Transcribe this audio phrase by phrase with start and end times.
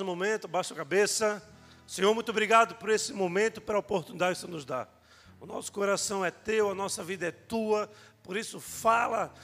[0.00, 1.42] Um momento, baixa a cabeça.
[1.86, 4.86] Senhor, muito obrigado por esse momento, pela oportunidade que nos dá.
[5.40, 7.90] O nosso coração é teu, a nossa vida é tua,
[8.22, 9.34] por isso fala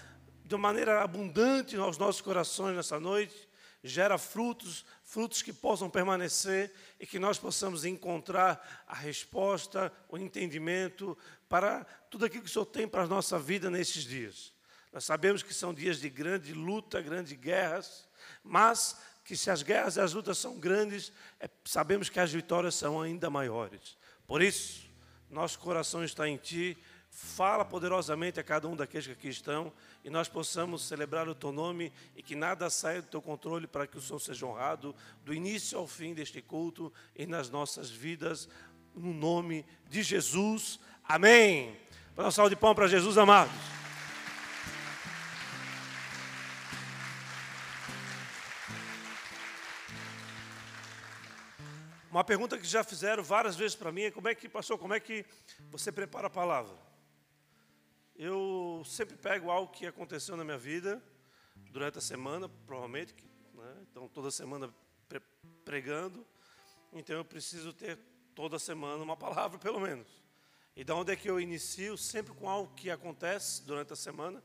[0.44, 3.48] de maneira abundante aos nossos corações nessa noite,
[3.82, 11.18] gera frutos, frutos que possam permanecer e que nós possamos encontrar a resposta, o entendimento
[11.48, 14.52] para tudo aquilo que o Senhor tem para a nossa vida nesses dias.
[14.92, 18.08] Nós sabemos que são dias de grande luta, grandes guerras,
[18.44, 22.74] mas que se as guerras e as lutas são grandes, é, sabemos que as vitórias
[22.74, 23.96] são ainda maiores.
[24.26, 24.86] Por isso,
[25.30, 26.76] nosso coração está em Ti,
[27.10, 29.72] fala poderosamente a cada um daqueles que aqui estão
[30.04, 33.86] e nós possamos celebrar o Teu nome e que nada saia do Teu controle para
[33.86, 34.94] que o Senhor seja honrado
[35.24, 38.48] do início ao fim deste culto e nas nossas vidas,
[38.94, 40.78] no nome de Jesus.
[41.04, 41.76] Amém.
[42.14, 43.83] Para um salve de pão para Jesus, amados.
[52.14, 54.94] Uma pergunta que já fizeram várias vezes para mim é como é que, pastor, como
[54.94, 55.26] é que
[55.68, 56.78] você prepara a palavra?
[58.14, 61.02] Eu sempre pego algo que aconteceu na minha vida
[61.72, 63.12] durante a semana, provavelmente,
[63.52, 63.76] né?
[63.90, 64.72] então toda semana
[65.64, 66.24] pregando,
[66.92, 67.98] então eu preciso ter
[68.32, 70.06] toda semana uma palavra pelo menos.
[70.76, 71.98] E da onde é que eu inicio?
[71.98, 74.40] Sempre com algo que acontece durante a semana.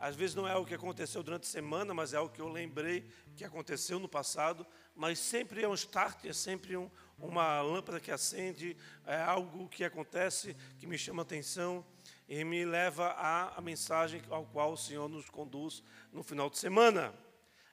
[0.00, 2.48] Às vezes não é algo que aconteceu durante a semana, mas é algo que eu
[2.48, 4.66] lembrei que aconteceu no passado
[5.00, 9.82] mas sempre é um start, é sempre um, uma lâmpada que acende, é algo que
[9.82, 11.82] acontece que me chama atenção
[12.28, 17.14] e me leva à, mensagem ao qual o Senhor nos conduz no final de semana.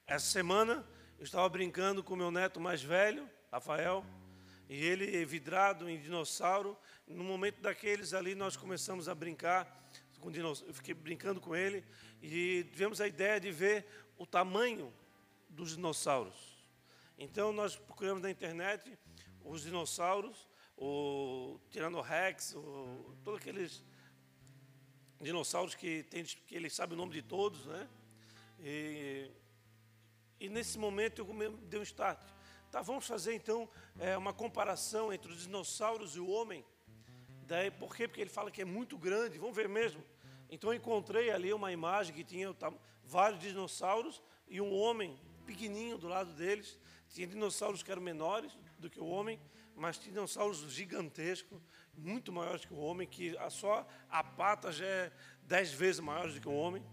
[0.05, 0.87] Essa semana
[1.19, 4.05] eu estava brincando com meu neto mais velho, Rafael,
[4.69, 6.77] e ele vidrado em dinossauro.
[7.05, 9.67] No momento daqueles ali, nós começamos a brincar
[10.21, 10.71] com dinossauro.
[10.71, 11.83] Eu fiquei brincando com ele
[12.21, 13.85] e tivemos a ideia de ver
[14.17, 14.93] o tamanho
[15.49, 16.35] dos dinossauros.
[17.17, 18.97] Então nós procuramos na internet
[19.43, 23.83] os dinossauros, o Tiranorex, o, todos aqueles
[25.19, 27.87] dinossauros que, tem, que ele sabe o nome de todos, né?
[28.59, 29.31] E,
[30.39, 32.19] e nesse momento eu dei um start.
[32.71, 36.65] Tá, vamos fazer então é, uma comparação entre os dinossauros e o homem.
[37.47, 38.07] Daí, por quê?
[38.07, 40.03] Porque ele fala que é muito grande, vamos ver mesmo.
[40.49, 42.71] Então encontrei ali uma imagem que tinha tá,
[43.03, 46.79] vários dinossauros e um homem pequenininho do lado deles.
[47.09, 49.39] Tinha dinossauros que eram menores do que o homem,
[49.75, 51.59] mas tinha dinossauros gigantescos,
[51.95, 55.11] muito maiores que o homem, que só a pata já é
[55.43, 56.83] dez vezes maior do que o homem.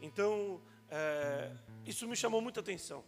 [0.00, 1.50] Então, é,
[1.84, 3.04] isso me chamou muita atenção,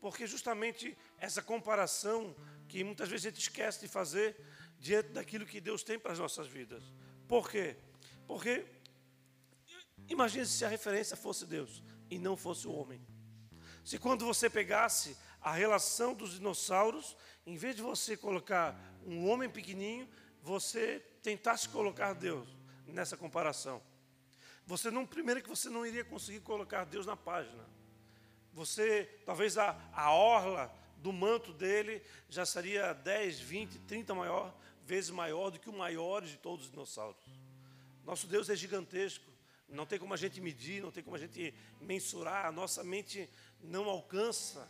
[0.00, 2.34] porque justamente essa comparação
[2.68, 4.36] que muitas vezes a gente esquece de fazer
[4.78, 6.82] diante daquilo que Deus tem para as nossas vidas.
[7.28, 7.76] Por quê?
[8.26, 8.64] Porque
[10.08, 13.00] imagine se a referência fosse Deus e não fosse o homem.
[13.84, 19.48] Se quando você pegasse a relação dos dinossauros, em vez de você colocar um homem
[19.48, 20.08] pequenininho,
[20.40, 22.48] você tentasse colocar Deus
[22.86, 23.82] nessa comparação.
[24.66, 27.64] Você não, primeiro que você não iria conseguir colocar Deus na página.
[28.52, 35.10] Você, talvez a, a orla do manto dele já seria 10, 20, 30 maior, vezes
[35.10, 37.24] maior do que o maior de todos os dinossauros.
[38.04, 39.31] Nosso Deus é gigantesco.
[39.72, 42.46] Não tem como a gente medir, não tem como a gente mensurar.
[42.46, 43.28] A nossa mente
[43.60, 44.68] não alcança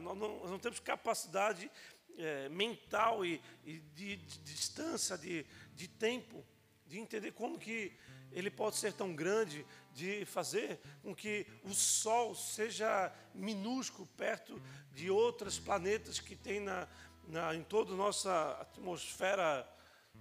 [0.00, 1.70] nós, não, não, temos capacidade
[2.16, 5.44] é, mental e, e de, de, distância, de,
[5.74, 6.44] de tempo,
[6.86, 7.92] de entender como que
[8.32, 14.60] ele pode ser tão grande, de fazer com que o Sol seja minúsculo perto
[14.92, 16.88] de outros planetas que tem na,
[17.28, 19.68] na, em toda a nossa atmosfera.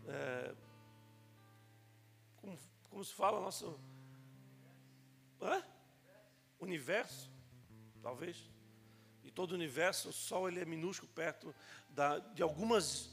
[0.07, 0.53] É,
[2.93, 3.41] como, se fala?
[3.41, 3.79] Nosso
[5.41, 5.63] Hã?
[6.59, 7.29] universo,
[8.01, 8.53] talvez
[9.33, 11.53] todo o universo, o Sol ele é minúsculo perto
[11.89, 13.09] da, de algumas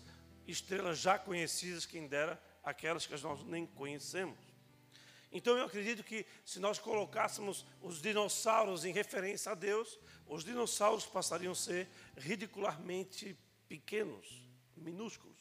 [0.46, 4.38] estrelas já conhecidas, quem dera aquelas que nós nem conhecemos.
[5.32, 11.06] Então eu acredito que se nós colocássemos os dinossauros em referência a Deus, os dinossauros
[11.06, 13.38] passariam a ser ridicularmente
[13.68, 14.42] pequenos,
[14.76, 15.39] minúsculos.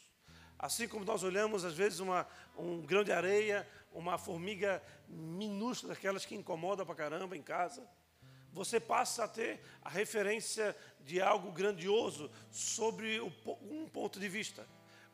[0.59, 2.27] Assim como nós olhamos às vezes uma,
[2.57, 7.87] um grão de areia, uma formiga minúscula, daquelas que incomoda pra caramba em casa,
[8.51, 14.67] você passa a ter a referência de algo grandioso sobre um ponto de vista.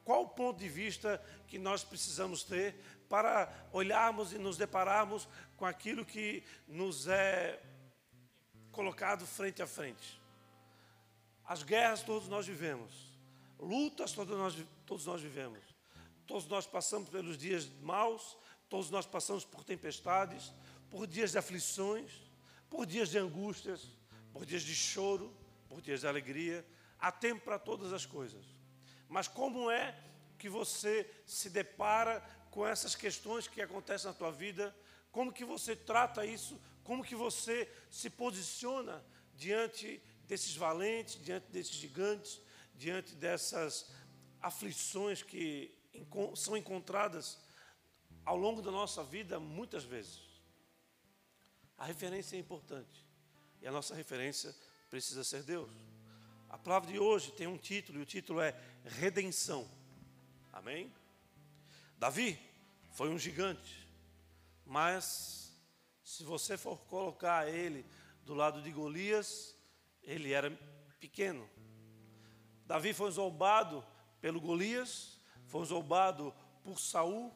[0.04, 2.76] Qual o ponto de vista que nós precisamos ter
[3.08, 5.28] para olharmos e nos depararmos
[5.58, 7.62] com aquilo que nos é
[8.72, 10.20] colocado frente a frente?
[11.44, 12.92] As guerras todos nós vivemos,
[13.60, 15.64] lutas todos nós, todos nós vivemos,
[16.28, 18.38] todos nós passamos pelos dias maus,
[18.70, 20.54] todos nós passamos por tempestades,
[20.90, 22.12] por dias de aflições,
[22.70, 23.88] por dias de angústias,
[24.32, 25.36] por dias de choro,
[25.68, 26.66] por dias de alegria,
[27.00, 28.46] há tempo para todas as coisas.
[29.08, 29.98] Mas como é
[30.38, 32.22] que você se depara
[32.52, 34.76] com essas questões que acontecem na tua vida?
[35.12, 36.60] Como que você trata isso?
[36.84, 39.04] Como que você se posiciona
[39.34, 42.42] diante desses valentes, diante desses gigantes,
[42.74, 43.90] diante dessas
[44.46, 45.76] aflições que
[46.36, 47.40] são encontradas
[48.24, 50.22] ao longo da nossa vida muitas vezes.
[51.76, 53.04] A referência é importante.
[53.60, 54.56] E a nossa referência
[54.88, 55.72] precisa ser Deus.
[56.48, 59.68] A palavra de hoje tem um título, e o título é Redenção.
[60.54, 60.94] Amém?
[61.98, 62.40] Davi
[62.92, 63.90] foi um gigante,
[64.64, 65.60] mas
[66.04, 67.84] se você for colocar ele
[68.24, 69.56] do lado de Golias,
[70.04, 70.52] ele era
[71.00, 71.50] pequeno.
[72.68, 73.84] Davi foi zombado
[74.26, 76.34] pelo Golias, foi zombado
[76.64, 77.32] por Saul.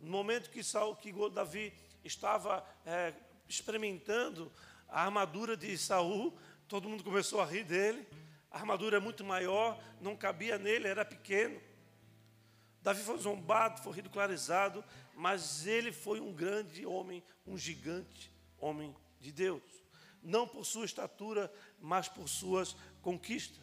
[0.00, 1.72] No momento que, Saul, que Davi
[2.04, 3.12] estava é,
[3.48, 4.48] experimentando
[4.88, 6.32] a armadura de Saul,
[6.68, 8.06] todo mundo começou a rir dele.
[8.52, 11.60] A armadura é muito maior, não cabia nele, era pequeno.
[12.80, 14.84] Davi foi zombado, foi ridicularizado,
[15.16, 19.60] mas ele foi um grande homem, um gigante homem de Deus.
[20.22, 23.60] Não por sua estatura, mas por suas conquistas.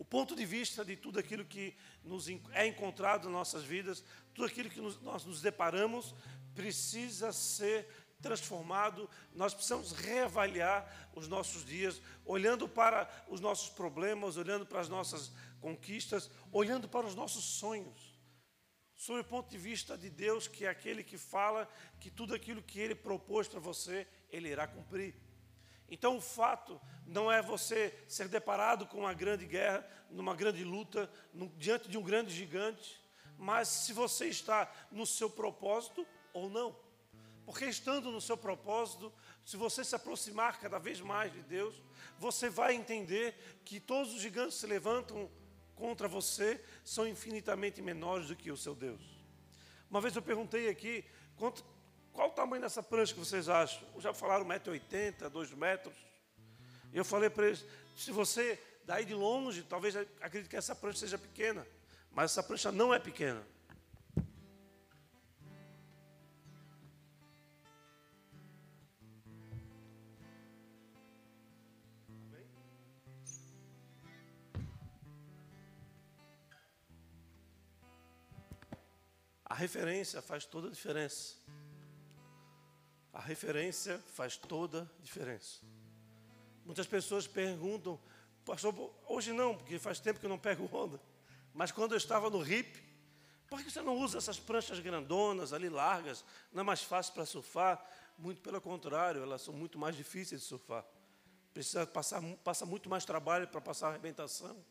[0.00, 4.04] O ponto de vista de tudo aquilo que nos é encontrado nas nossas vidas,
[4.34, 6.14] tudo aquilo que nós nos deparamos,
[6.54, 7.88] precisa ser
[8.20, 9.08] transformado.
[9.34, 15.32] Nós precisamos reavaliar os nossos dias, olhando para os nossos problemas, olhando para as nossas
[15.60, 18.18] conquistas, olhando para os nossos sonhos.
[18.94, 21.66] Sob o ponto de vista de Deus, que é aquele que fala
[21.98, 25.14] que tudo aquilo que Ele propôs para você, Ele irá cumprir.
[25.90, 31.10] Então, o fato não é você ser deparado com uma grande guerra, numa grande luta,
[31.56, 33.00] diante de um grande gigante,
[33.36, 36.76] mas se você está no seu propósito ou não.
[37.44, 39.12] Porque estando no seu propósito,
[39.44, 41.82] se você se aproximar cada vez mais de Deus,
[42.18, 43.34] você vai entender
[43.64, 45.28] que todos os gigantes que se levantam
[45.74, 49.02] contra você são infinitamente menores do que o seu Deus.
[49.90, 51.04] Uma vez eu perguntei aqui,
[51.36, 51.64] quanto,
[52.20, 53.80] qual o tamanho dessa prancha que vocês acham?
[53.98, 55.94] Já falaram 1,80m, 2 metros.
[56.92, 57.64] E eu falei para eles,
[57.96, 61.66] se você daí de longe, talvez acredite que essa prancha seja pequena,
[62.12, 63.42] mas essa prancha não é pequena.
[79.46, 81.40] A referência faz toda a diferença.
[83.12, 85.60] A referência faz toda a diferença.
[86.64, 87.98] Muitas pessoas perguntam,
[88.44, 91.00] pastor, hoje não, porque faz tempo que eu não pego onda.
[91.52, 92.78] Mas quando eu estava no RIP,
[93.48, 96.24] por que você não usa essas pranchas grandonas ali, largas?
[96.52, 97.84] Não é mais fácil para surfar?
[98.16, 100.84] Muito pelo contrário, elas são muito mais difíceis de surfar.
[101.52, 104.64] Precisa passar passa muito mais trabalho para passar a arrebentação.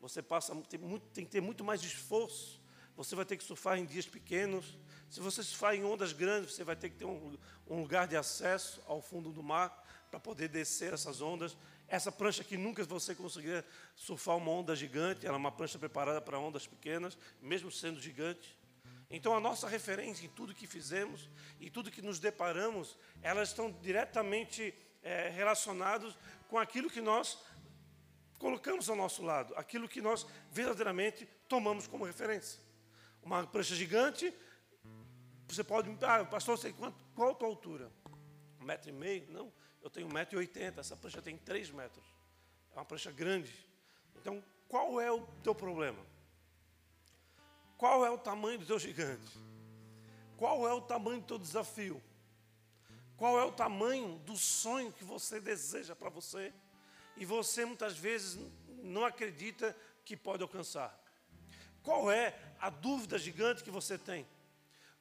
[0.00, 2.61] Você passa, tem, muito, tem que ter muito mais esforço
[2.96, 4.76] você vai ter que surfar em dias pequenos.
[5.08, 8.16] Se você surfar em ondas grandes, você vai ter que ter um, um lugar de
[8.16, 11.56] acesso ao fundo do mar para poder descer essas ondas.
[11.88, 13.64] Essa prancha que nunca você conseguiria
[13.96, 18.58] surfar uma onda gigante, ela é uma prancha preparada para ondas pequenas, mesmo sendo gigante.
[19.10, 21.28] Então, a nossa referência em tudo que fizemos
[21.60, 26.16] e tudo que nos deparamos, elas estão diretamente é, relacionadas
[26.48, 27.38] com aquilo que nós
[28.38, 32.61] colocamos ao nosso lado, aquilo que nós verdadeiramente tomamos como referência
[33.22, 34.34] uma prancha gigante.
[35.48, 37.92] Você pode me ah, pastor, sei quanto, qual a tua altura?
[38.60, 39.30] Um metro e meio?
[39.30, 39.52] Não,
[39.82, 42.04] eu tenho um metro e oitenta, essa prancha tem três metros.
[42.74, 43.52] É uma prancha grande.
[44.16, 45.98] Então, qual é o teu problema?
[47.76, 49.38] Qual é o tamanho do teu gigante?
[50.36, 52.02] Qual é o tamanho do teu desafio?
[53.16, 56.52] Qual é o tamanho do sonho que você deseja para você
[57.16, 58.40] e você muitas vezes
[58.82, 61.01] não acredita que pode alcançar?
[61.82, 64.26] Qual é a dúvida gigante que você tem?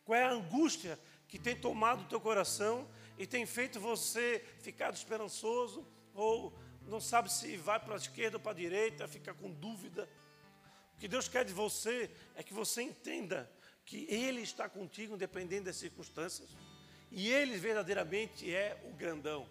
[0.03, 4.93] Qual é a angústia que tem tomado o teu coração e tem feito você ficar
[4.93, 6.53] esperançoso ou
[6.88, 10.09] não sabe se vai para a esquerda ou para a direita, fica com dúvida?
[10.95, 13.50] O que Deus quer de você é que você entenda
[13.85, 16.50] que Ele está contigo, independente das circunstâncias,
[17.11, 19.47] e Ele verdadeiramente é o grandão,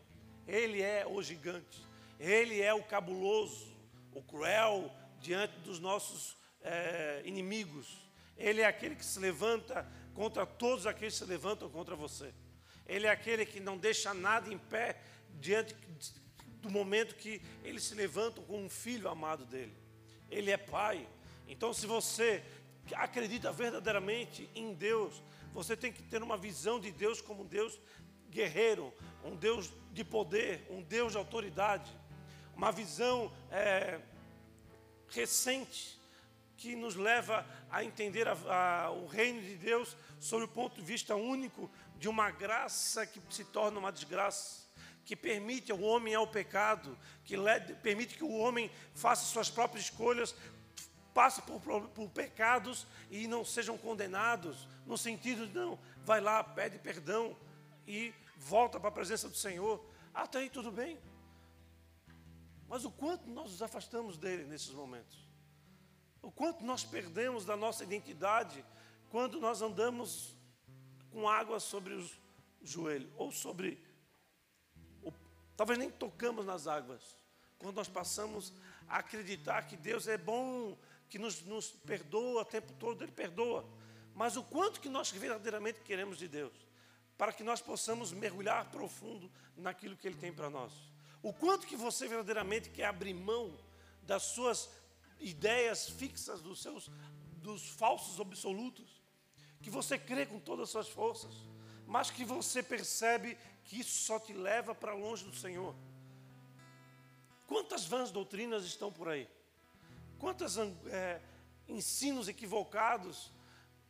[0.46, 1.84] Ele é o gigante,
[2.18, 3.72] Ele é o cabuloso,
[4.12, 7.98] o cruel diante dos nossos é, inimigos.
[8.36, 12.32] Ele é aquele que se levanta contra todos aqueles que se levantam contra você.
[12.86, 15.00] Ele é aquele que não deixa nada em pé
[15.38, 15.74] diante
[16.60, 19.74] do momento que ele se levanta com um filho amado dele.
[20.30, 21.06] Ele é pai.
[21.46, 22.42] Então, se você
[22.94, 27.78] acredita verdadeiramente em Deus, você tem que ter uma visão de Deus como um Deus
[28.30, 28.92] guerreiro,
[29.24, 31.90] um Deus de poder, um Deus de autoridade.
[32.54, 34.00] uma visão é,
[35.08, 35.99] recente
[36.60, 40.82] que nos leva a entender a, a, o reino de Deus sob o ponto de
[40.82, 44.68] vista único de uma graça que se torna uma desgraça,
[45.02, 47.34] que permite ao homem ao pecado, que
[47.82, 50.34] permite que o homem faça suas próprias escolhas,
[51.14, 56.78] passe por, por pecados e não sejam condenados, no sentido de não, vai lá, pede
[56.78, 57.34] perdão
[57.86, 59.82] e volta para a presença do Senhor.
[60.12, 60.98] Até aí tudo bem.
[62.68, 65.29] Mas o quanto nós nos afastamos dele nesses momentos?
[66.22, 68.64] O quanto nós perdemos da nossa identidade
[69.10, 70.36] quando nós andamos
[71.10, 72.18] com água sobre os
[72.62, 73.82] joelhos, ou sobre.
[75.02, 75.12] Ou,
[75.56, 77.16] talvez nem tocamos nas águas.
[77.58, 78.52] Quando nós passamos
[78.88, 83.68] a acreditar que Deus é bom, que nos, nos perdoa o tempo todo, Ele perdoa.
[84.14, 86.52] Mas o quanto que nós verdadeiramente queremos de Deus,
[87.18, 90.72] para que nós possamos mergulhar profundo naquilo que Ele tem para nós.
[91.22, 93.58] O quanto que você verdadeiramente quer abrir mão
[94.02, 94.70] das suas
[95.20, 96.90] ideias fixas, dos seus
[97.42, 99.00] dos falsos absolutos,
[99.62, 101.34] que você crê com todas as suas forças,
[101.86, 105.74] mas que você percebe que isso só te leva para longe do Senhor.
[107.46, 109.28] Quantas vãs doutrinas estão por aí?
[110.18, 111.20] Quantos é,
[111.66, 113.32] ensinos equivocados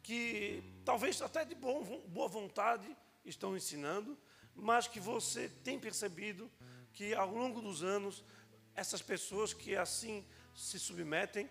[0.02, 4.16] que talvez até de bom, boa vontade estão ensinando,
[4.54, 6.50] mas que você tem percebido
[6.92, 8.24] que ao longo dos anos
[8.74, 11.48] essas pessoas que assim se submetem,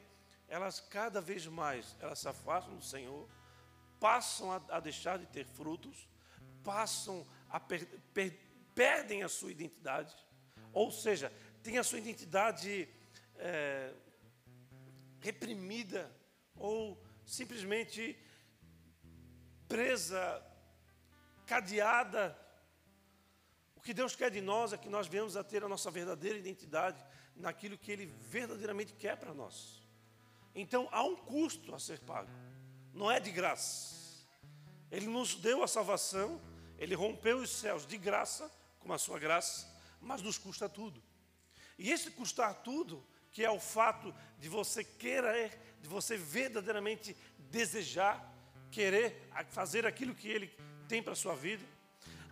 [0.48, 3.28] elas cada vez mais elas se afastam do Senhor,
[4.00, 6.08] passam a, a deixar de ter frutos,
[6.64, 8.38] passam a per, per,
[8.74, 10.16] perdem a sua identidade,
[10.74, 12.88] ou seja, tem a sua identidade
[13.36, 13.94] é,
[15.20, 16.12] reprimida
[16.56, 18.18] ou simplesmente
[19.68, 20.44] presa,
[21.46, 22.38] cadeada.
[23.76, 26.38] O que Deus quer de nós é que nós venhamos a ter a nossa verdadeira
[26.38, 27.04] identidade
[27.40, 29.82] naquilo que Ele verdadeiramente quer para nós.
[30.54, 32.30] Então há um custo a ser pago,
[32.94, 33.98] não é de graça.
[34.92, 36.42] Ele nos deu a salvação,
[36.78, 39.68] Ele rompeu os céus de graça, com a sua graça,
[40.02, 41.02] mas nos custa tudo.
[41.78, 48.34] E esse custar tudo, que é o fato de você querer, de você verdadeiramente desejar,
[48.72, 50.48] querer fazer aquilo que Ele
[50.88, 51.64] tem para a sua vida,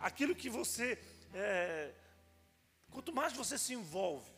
[0.00, 0.98] aquilo que você,
[1.32, 1.92] é,
[2.90, 4.30] quanto mais você se envolve,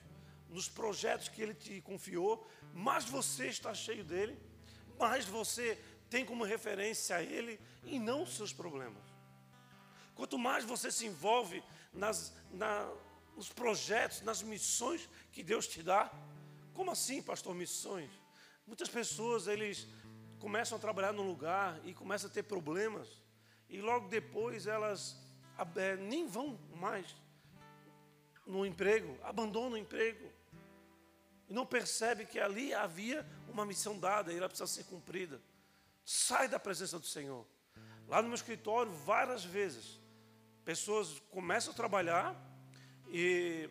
[0.50, 4.38] nos projetos que Ele te confiou, mais você está cheio dele,
[4.98, 5.78] mais você
[6.08, 9.02] tem como referência a Ele e não os seus problemas.
[10.14, 12.90] Quanto mais você se envolve nas, na,
[13.36, 16.12] nos projetos, nas missões que Deus te dá,
[16.74, 18.10] como assim, pastor, missões?
[18.66, 19.86] Muitas pessoas, eles
[20.38, 23.08] começam a trabalhar num lugar e começam a ter problemas,
[23.68, 25.16] e logo depois elas
[25.76, 27.14] é, nem vão mais
[28.46, 30.30] no emprego, abandonam o emprego,
[31.50, 35.42] e não percebe que ali havia uma missão dada e ela precisa ser cumprida.
[36.04, 37.44] Sai da presença do Senhor.
[38.06, 40.00] Lá no meu escritório, várias vezes,
[40.64, 42.40] pessoas começam a trabalhar
[43.08, 43.68] e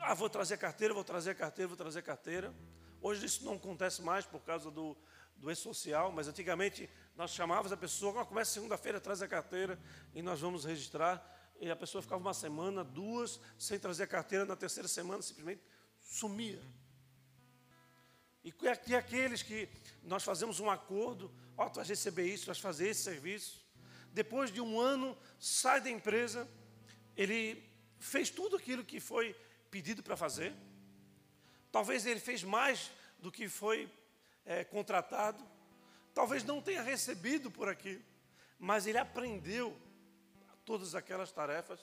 [0.00, 2.54] ah, vou trazer carteira, vou trazer carteira, vou trazer carteira.
[3.02, 4.96] Hoje isso não acontece mais por causa do,
[5.36, 9.78] do e-social, mas antigamente nós chamávamos a pessoa, ah, começa segunda-feira, traz a carteira
[10.14, 11.22] e nós vamos registrar.
[11.60, 15.60] E a pessoa ficava uma semana, duas, sem trazer a carteira, na terceira semana simplesmente
[16.08, 16.60] sumia.
[18.42, 19.68] E aqui aqueles que
[20.02, 23.62] nós fazemos um acordo, ó, oh, tu vais receber isso, tu vais fazer esse serviço.
[24.10, 26.48] Depois de um ano, sai da empresa,
[27.14, 27.62] ele
[27.98, 29.36] fez tudo aquilo que foi
[29.70, 30.54] pedido para fazer.
[31.70, 33.92] Talvez ele fez mais do que foi
[34.46, 35.44] é, contratado.
[36.14, 38.02] Talvez não tenha recebido por aquilo,
[38.58, 39.78] mas ele aprendeu
[40.64, 41.80] todas aquelas tarefas.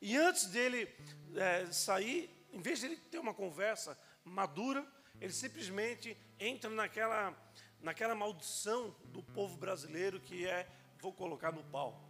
[0.00, 0.92] E antes dele
[1.36, 4.86] é, sair, em vez de ele ter uma conversa madura,
[5.20, 7.34] ele simplesmente entra naquela,
[7.80, 10.68] naquela maldição do povo brasileiro que é
[11.00, 12.08] vou colocar no pau.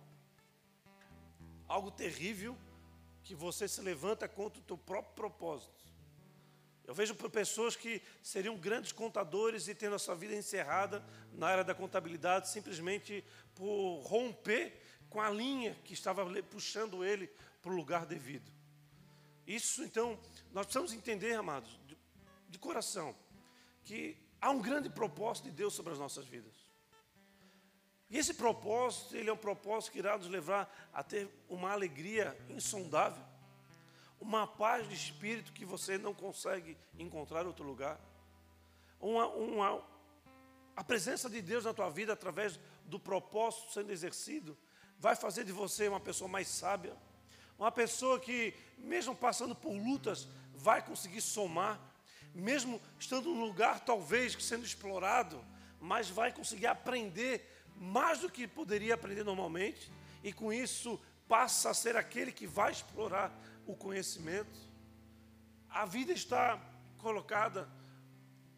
[1.68, 2.58] Algo terrível
[3.22, 5.82] que você se levanta contra o teu próprio propósito.
[6.84, 11.64] Eu vejo pessoas que seriam grandes contadores e tendo a sua vida encerrada na área
[11.64, 17.30] da contabilidade simplesmente por romper com a linha que estava puxando ele
[17.62, 18.50] para o lugar devido.
[19.46, 20.18] Isso, então,
[20.52, 21.98] nós precisamos entender, amados, de,
[22.48, 23.14] de coração,
[23.84, 26.54] que há um grande propósito de Deus sobre as nossas vidas.
[28.08, 32.36] E esse propósito, ele é um propósito que irá nos levar a ter uma alegria
[32.50, 33.24] insondável,
[34.20, 37.98] uma paz de espírito que você não consegue encontrar em outro lugar,
[39.00, 39.82] uma, uma,
[40.76, 44.56] a presença de Deus na tua vida através do propósito sendo exercido,
[44.98, 46.96] vai fazer de você uma pessoa mais sábia,
[47.62, 51.80] uma pessoa que, mesmo passando por lutas, vai conseguir somar,
[52.34, 55.40] mesmo estando num lugar talvez sendo explorado,
[55.80, 59.92] mas vai conseguir aprender mais do que poderia aprender normalmente,
[60.24, 63.32] e com isso passa a ser aquele que vai explorar
[63.64, 64.58] o conhecimento.
[65.70, 66.60] A vida está
[66.98, 67.68] colocada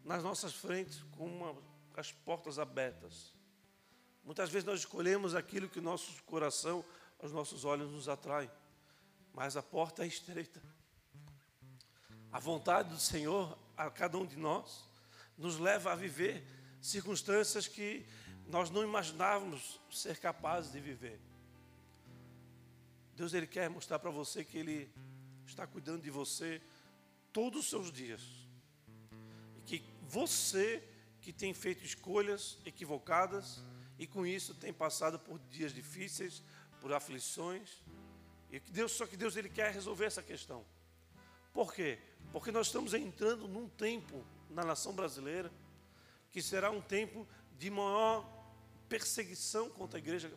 [0.03, 1.55] nas nossas frentes com uma,
[1.95, 3.35] as portas abertas.
[4.23, 6.83] Muitas vezes nós escolhemos aquilo que o nosso coração,
[7.21, 8.49] os nossos olhos nos atraem,
[9.35, 10.61] mas a porta é estreita.
[12.31, 14.85] A vontade do Senhor a cada um de nós
[15.37, 16.41] nos leva a viver
[16.81, 18.05] circunstâncias que
[18.47, 21.19] nós não imaginávamos ser capazes de viver.
[23.13, 24.89] Deus ele quer mostrar para você que ele
[25.45, 26.61] está cuidando de você
[27.33, 28.21] todos os seus dias.
[29.57, 30.81] E que você
[31.19, 33.61] que tem feito escolhas equivocadas
[33.99, 36.41] e com isso tem passado por dias difíceis,
[36.79, 37.81] por aflições,
[38.51, 40.65] e que Deus, só que Deus ele quer resolver essa questão.
[41.53, 41.99] Por quê?
[42.31, 45.51] Porque nós estamos entrando num tempo na nação brasileira
[46.31, 48.29] que será um tempo de maior
[48.89, 50.31] perseguição contra a igreja.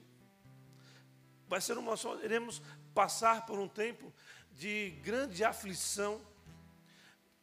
[1.48, 2.62] Vai ser uma iremos
[2.94, 4.12] passar por um tempo
[4.52, 6.20] de grande aflição,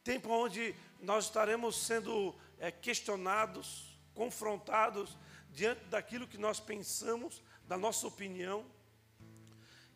[0.03, 5.17] tempo onde nós estaremos sendo é, questionados, confrontados
[5.51, 8.65] diante daquilo que nós pensamos, da nossa opinião.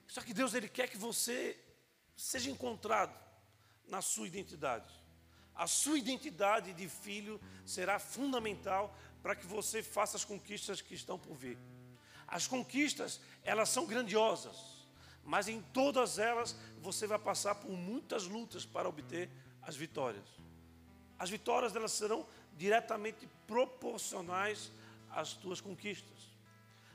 [0.09, 1.55] Só que Deus ele quer que você
[2.17, 3.15] seja encontrado
[3.87, 4.91] na sua identidade.
[5.53, 11.19] A sua identidade de filho será fundamental para que você faça as conquistas que estão
[11.19, 11.59] por vir.
[12.27, 14.55] As conquistas, elas são grandiosas,
[15.23, 19.29] mas em todas elas você vai passar por muitas lutas para obter
[19.61, 20.25] as vitórias.
[21.19, 22.25] As vitórias elas serão
[22.57, 24.71] diretamente proporcionais
[25.11, 26.29] às tuas conquistas.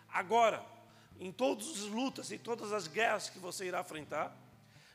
[0.08, 0.73] Agora,
[1.18, 4.36] em todas as lutas e todas as guerras que você irá enfrentar,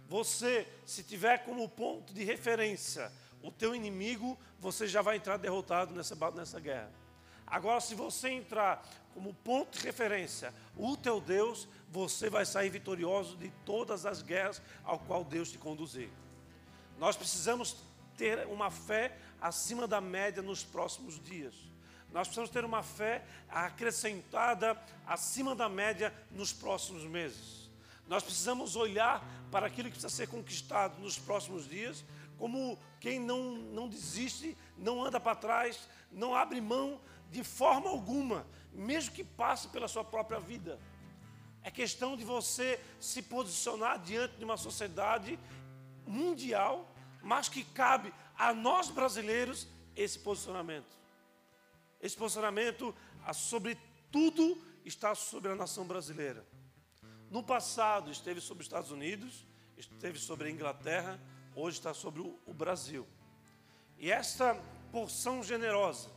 [0.08, 3.12] você, se tiver como ponto de referência
[3.42, 6.92] o teu inimigo, você já vai entrar derrotado nessa, nessa guerra.
[7.46, 13.38] Agora, se você entrar como ponto de referência o teu Deus, você vai sair vitorioso
[13.38, 16.10] de todas as guerras ao qual Deus te conduzir.
[16.98, 17.78] Nós precisamos
[18.18, 21.56] ter uma fé acima da média nos próximos dias.
[22.12, 27.70] Nós precisamos ter uma fé acrescentada acima da média nos próximos meses.
[28.08, 32.04] Nós precisamos olhar para aquilo que precisa ser conquistado nos próximos dias,
[32.38, 38.48] como quem não, não desiste, não anda para trás, não abre mão de forma alguma,
[38.74, 40.80] mesmo que passe pela sua própria vida.
[41.62, 45.38] É questão de você se posicionar diante de uma sociedade
[46.08, 46.90] mundial,
[47.22, 50.99] mas que cabe a nós brasileiros esse posicionamento.
[52.02, 52.96] Esse posicionamento,
[53.34, 53.78] sobre
[54.12, 56.46] tudo, está sobre a nação brasileira.
[57.30, 59.46] No passado esteve sobre os Estados Unidos,
[59.78, 61.20] esteve sobre a Inglaterra,
[61.56, 63.06] hoje está sobre o Brasil.
[63.98, 64.56] E esta
[64.92, 66.10] porção generosa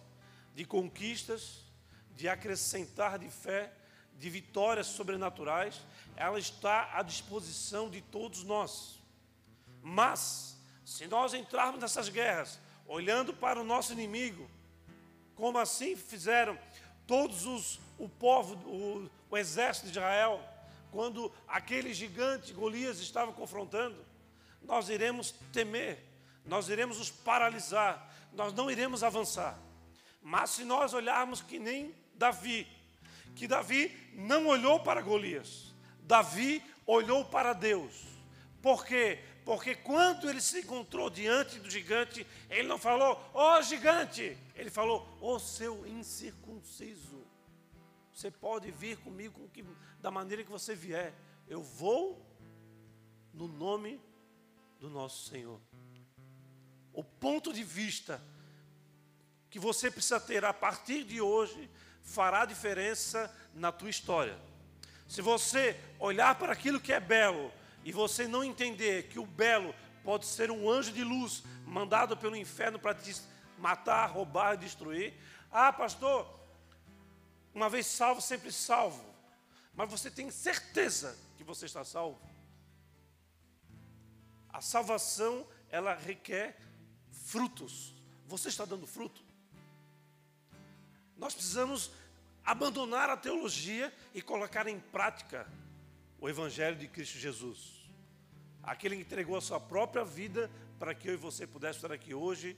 [0.54, 1.64] de conquistas,
[2.14, 3.72] de acrescentar de fé,
[4.18, 5.80] de vitórias sobrenaturais,
[6.16, 9.00] ela está à disposição de todos nós.
[9.82, 14.48] Mas, se nós entrarmos nessas guerras, olhando para o nosso inimigo,
[15.42, 16.56] como assim fizeram
[17.04, 20.40] todos os o povo, o, o exército de Israel,
[20.92, 23.96] quando aquele gigante Golias estava confrontando,
[24.62, 25.98] nós iremos temer,
[26.46, 29.58] nós iremos nos paralisar, nós não iremos avançar.
[30.22, 32.64] Mas se nós olharmos que nem Davi,
[33.34, 38.04] que Davi não olhou para Golias, Davi olhou para Deus.
[38.62, 39.18] Por quê?
[39.44, 44.70] Porque quando ele se encontrou diante do gigante, ele não falou, ó oh, gigante, ele
[44.70, 47.26] falou, ó oh, seu incircunciso.
[48.12, 49.48] Você pode vir comigo
[50.00, 51.12] da maneira que você vier.
[51.48, 52.24] Eu vou
[53.32, 54.00] no nome
[54.78, 55.60] do nosso Senhor.
[56.92, 58.22] O ponto de vista
[59.50, 61.68] que você precisa ter a partir de hoje
[62.02, 64.38] fará diferença na tua história.
[65.08, 67.52] Se você olhar para aquilo que é belo
[67.84, 72.36] e você não entender que o belo pode ser um anjo de luz mandado pelo
[72.36, 73.14] inferno para te
[73.58, 75.14] matar, roubar, destruir.
[75.50, 76.28] Ah, pastor,
[77.54, 79.04] uma vez salvo, sempre salvo.
[79.74, 82.20] Mas você tem certeza que você está salvo?
[84.48, 86.58] A salvação, ela requer
[87.10, 87.94] frutos.
[88.26, 89.22] Você está dando fruto?
[91.16, 91.90] Nós precisamos
[92.44, 95.46] abandonar a teologia e colocar em prática
[96.22, 97.82] o Evangelho de Cristo Jesus.
[98.62, 102.14] Aquele que entregou a sua própria vida para que eu e você pudéssemos estar aqui
[102.14, 102.56] hoje,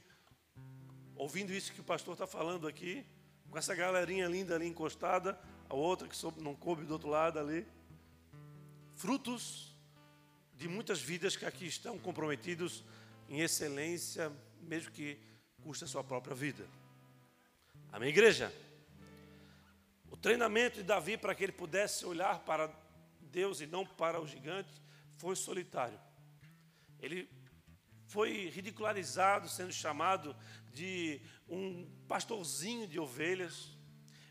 [1.16, 3.06] ouvindo isso que o pastor está falando aqui,
[3.48, 7.66] com essa galerinha linda ali encostada, a outra que não coube do outro lado ali.
[8.96, 9.74] Frutos
[10.54, 12.84] de muitas vidas que aqui estão comprometidos
[13.30, 15.18] em excelência, mesmo que
[15.62, 16.68] custe a sua própria vida.
[17.90, 18.52] Amém, igreja?
[20.10, 22.83] O treinamento de Davi para que ele pudesse olhar para
[23.34, 24.72] Deus e não para o gigante
[25.16, 26.00] foi solitário.
[27.00, 27.28] Ele
[28.06, 30.36] foi ridicularizado, sendo chamado
[30.72, 33.76] de um pastorzinho de ovelhas.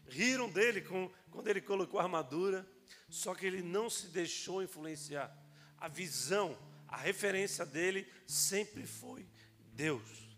[0.08, 2.66] Riram dele com, quando ele colocou a armadura,
[3.10, 5.36] só que ele não se deixou influenciar.
[5.78, 9.28] A visão, a referência dele sempre foi
[9.74, 10.30] Deus.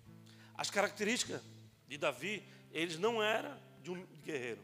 [0.56, 1.41] As características
[1.88, 4.63] de Davi, eles não eram de um guerreiro.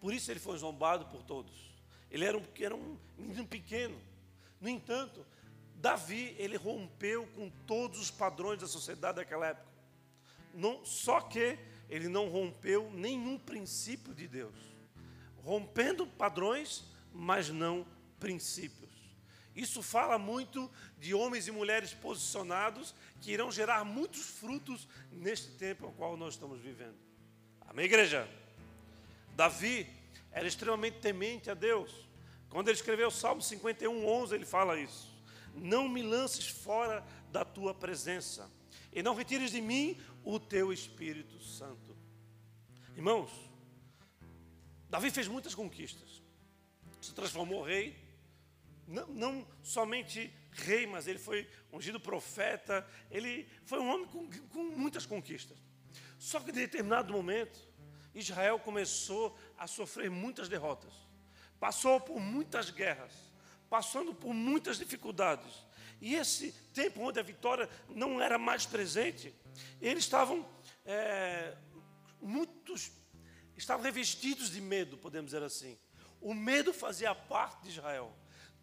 [0.00, 1.69] Por isso ele foi zombado por todos.
[2.10, 3.96] Ele era um, era um menino pequeno.
[4.60, 5.24] No entanto,
[5.76, 9.70] Davi, ele rompeu com todos os padrões da sociedade daquela época.
[10.52, 14.54] Não, só que ele não rompeu nenhum princípio de Deus.
[15.42, 17.86] Rompendo padrões, mas não
[18.18, 18.90] princípios.
[19.54, 25.86] Isso fala muito de homens e mulheres posicionados que irão gerar muitos frutos neste tempo
[25.86, 26.96] ao qual nós estamos vivendo.
[27.62, 28.28] Amém, igreja?
[29.34, 29.88] Davi
[30.32, 32.08] era extremamente temente a Deus.
[32.48, 35.08] Quando ele escreveu o Salmo 51, 11, ele fala isso.
[35.54, 38.50] Não me lances fora da tua presença,
[38.92, 41.96] e não retires de mim o teu Espírito Santo.
[42.96, 43.30] Irmãos,
[44.88, 46.22] Davi fez muitas conquistas.
[47.00, 47.96] Se transformou rei,
[48.86, 52.86] não, não, somente rei, mas ele foi ungido profeta.
[53.10, 55.56] Ele foi um homem com, com muitas conquistas.
[56.18, 57.69] Só que em determinado momento,
[58.14, 60.92] Israel começou a sofrer muitas derrotas.
[61.58, 63.12] Passou por muitas guerras,
[63.68, 65.64] passando por muitas dificuldades.
[66.00, 69.34] E esse tempo onde a vitória não era mais presente,
[69.80, 70.48] eles estavam
[70.84, 71.56] é,
[72.20, 72.90] muitos
[73.56, 75.78] estavam revestidos de medo, podemos dizer assim.
[76.20, 78.12] O medo fazia parte de Israel.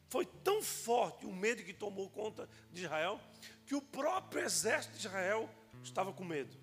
[0.10, 3.20] Foi tão forte o medo que tomou conta de Israel,
[3.66, 5.50] que o próprio exército de Israel
[5.84, 6.58] estava com medo.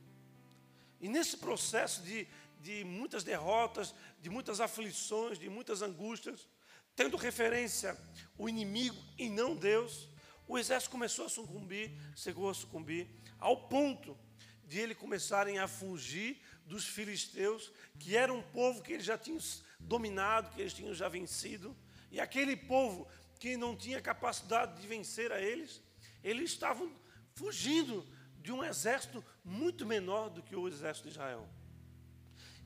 [1.01, 2.27] E nesse processo de,
[2.65, 6.49] de muitas derrotas, de muitas aflições, de muitas angústias,
[6.97, 7.95] tendo referência
[8.39, 10.09] o inimigo e não Deus,
[10.49, 13.07] o exército começou a sucumbir, chegou a sucumbir,
[13.39, 14.17] ao ponto
[14.65, 19.39] de eles começarem a fugir dos filisteus, que era um povo que eles já tinham
[19.79, 21.77] dominado, que eles tinham já vencido,
[22.11, 23.07] e aquele povo
[23.39, 25.83] que não tinha capacidade de vencer a eles,
[26.23, 26.91] eles estavam
[27.35, 28.07] fugindo
[28.39, 31.47] de um exército muito menor do que o exército de Israel.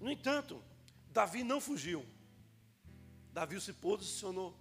[0.01, 0.63] No entanto,
[1.11, 2.05] Davi não fugiu.
[3.33, 4.57] Davi se posicionou.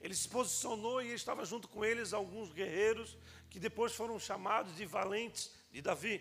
[0.00, 3.16] Ele se posicionou e estava junto com eles alguns guerreiros
[3.48, 6.20] que depois foram chamados de valentes de Davi.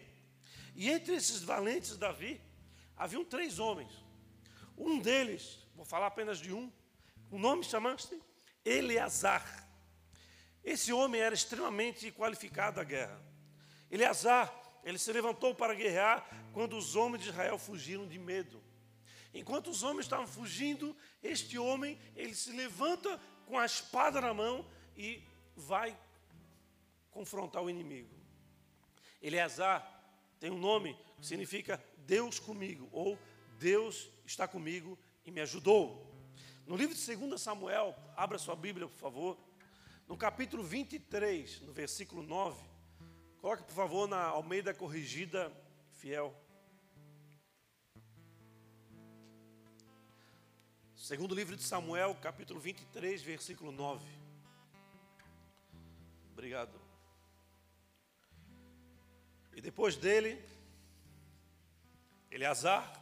[0.76, 2.40] E entre esses valentes de Davi,
[2.96, 3.92] haviam três homens.
[4.78, 6.72] Um deles, vou falar apenas de um,
[7.30, 8.22] o nome chama-se
[8.64, 9.68] Eleazar.
[10.64, 13.20] Esse homem era extremamente qualificado à guerra.
[13.90, 18.62] Eleazar, ele se levantou para guerrear quando os homens de Israel fugiram de medo.
[19.34, 24.65] Enquanto os homens estavam fugindo, este homem, ele se levanta com a espada na mão
[24.98, 25.24] e
[25.56, 25.98] vai
[27.12, 28.13] confrontar o inimigo.
[29.22, 29.88] Eleazar
[30.39, 33.17] tem um nome que significa Deus comigo, ou
[33.60, 36.12] Deus está comigo e me ajudou.
[36.65, 39.38] No livro de 2 Samuel, abra sua Bíblia, por favor.
[40.08, 42.71] No capítulo 23, no versículo 9,
[43.41, 45.51] coloque, por favor, na Almeida Corrigida
[45.93, 46.32] Fiel.
[50.95, 54.06] Segundo livro de Samuel, capítulo 23, versículo 9.
[56.32, 56.80] Obrigado.
[59.56, 60.39] E depois dele,
[62.30, 62.93] Eleazar,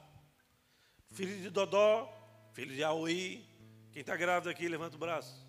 [1.11, 2.09] filho de Dodó,
[2.53, 3.45] filho de Aoi.
[3.91, 5.45] Quem está grávido aqui, levanta o braço.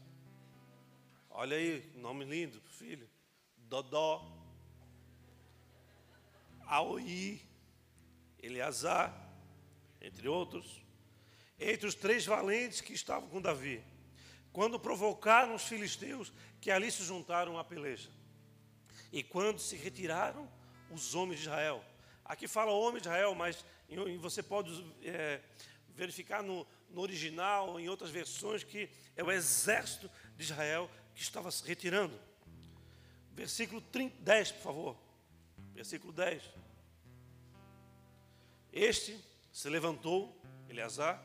[1.31, 3.09] Olha aí, nome lindo, filho.
[3.57, 4.39] Dodó,
[6.71, 7.43] Aoi,
[8.43, 9.15] Eleazar,
[10.01, 10.81] entre outros
[11.61, 13.85] entre os três valentes que estavam com Davi,
[14.51, 18.09] quando provocaram os filisteus que ali se juntaram à peleja.
[19.13, 20.51] E quando se retiraram
[20.91, 21.85] os homens de Israel.
[22.25, 23.65] Aqui fala homem de Israel, mas
[24.21, 25.41] você pode é,
[25.89, 31.51] verificar no, no original, em outras versões, que é o exército de Israel que estava
[31.51, 32.19] se retirando.
[33.33, 35.10] Versículo 30, 10, por favor.
[35.81, 36.43] Versículo 10.
[38.71, 39.19] Este
[39.51, 40.38] se levantou,
[40.69, 41.19] Eleazar,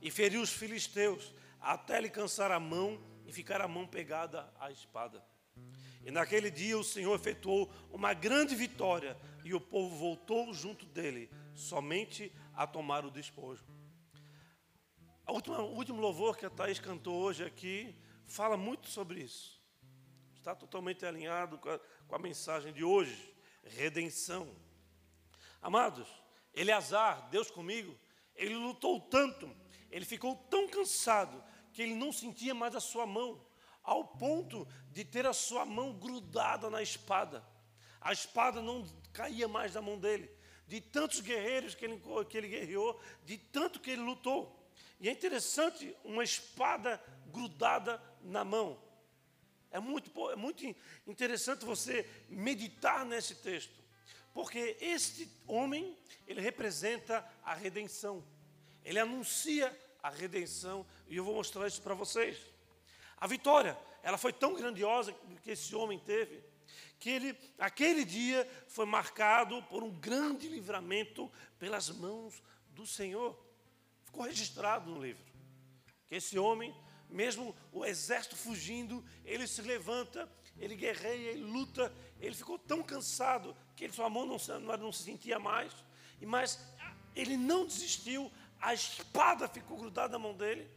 [0.00, 4.70] e feriu os filisteus, até lhe cansar a mão e ficar a mão pegada à
[4.70, 5.22] espada.
[6.02, 11.30] E naquele dia o Senhor efetuou uma grande vitória, e o povo voltou junto dele,
[11.54, 13.66] somente a tomar o despojo.
[15.28, 17.94] Última, o último louvor que a Thaís cantou hoje aqui
[18.26, 19.62] fala muito sobre isso.
[20.36, 23.38] está totalmente alinhado com a, com a mensagem de hoje:
[23.76, 24.54] redenção.
[25.62, 26.08] Amados,
[26.54, 27.98] Eleazar, Deus comigo,
[28.34, 29.50] ele lutou tanto,
[29.90, 33.40] ele ficou tão cansado, que ele não sentia mais a sua mão,
[33.82, 37.44] ao ponto de ter a sua mão grudada na espada.
[38.00, 40.30] A espada não caía mais da mão dele,
[40.66, 44.56] de tantos guerreiros que ele, que ele guerreou, de tanto que ele lutou.
[44.98, 48.80] E é interessante uma espada grudada na mão.
[49.70, 50.64] É muito, é muito
[51.06, 53.78] interessante você meditar nesse texto,
[54.34, 58.24] porque este homem, ele representa a redenção,
[58.84, 62.38] ele anuncia a redenção, e eu vou mostrar isso para vocês.
[63.16, 66.42] A vitória, ela foi tão grandiosa que esse homem teve,
[66.98, 73.38] que ele, aquele dia foi marcado por um grande livramento pelas mãos do Senhor.
[74.04, 75.24] Ficou registrado no livro.
[76.06, 76.74] Que esse homem,
[77.10, 83.56] mesmo o exército fugindo, ele se levanta, ele guerreia, ele luta, ele ficou tão cansado
[83.76, 85.72] que ele, sua mão não, não se sentia mais,
[86.20, 86.58] mas
[87.14, 90.70] ele não desistiu, a espada ficou grudada na mão dele,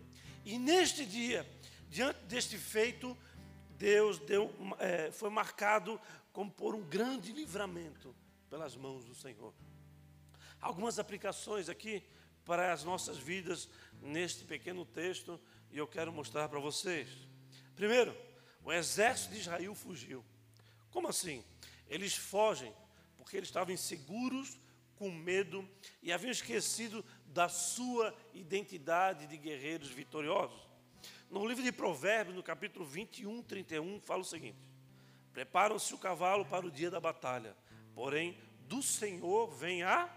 [0.46, 1.48] e neste dia,
[1.90, 3.18] diante deste feito,
[3.78, 6.00] Deus deu, é, foi marcado
[6.32, 8.16] como por um grande livramento
[8.50, 9.54] pelas mãos do Senhor.
[10.60, 12.04] Algumas aplicações aqui
[12.46, 13.70] para as nossas vidas
[14.02, 15.40] neste pequeno texto
[15.74, 17.10] e eu quero mostrar para vocês.
[17.76, 18.16] Primeiro,
[18.64, 20.24] o exército de Israel fugiu.
[20.92, 21.44] Como assim?
[21.90, 22.72] Eles fogem
[23.18, 24.60] porque eles estavam inseguros,
[24.96, 25.68] com medo
[26.04, 30.62] e haviam esquecido da sua identidade de guerreiros vitoriosos.
[31.28, 34.70] No livro de Provérbios, no capítulo 21, 31, fala o seguinte:
[35.34, 37.58] Preparam-se o cavalo para o dia da batalha,
[37.96, 40.08] porém do Senhor vem a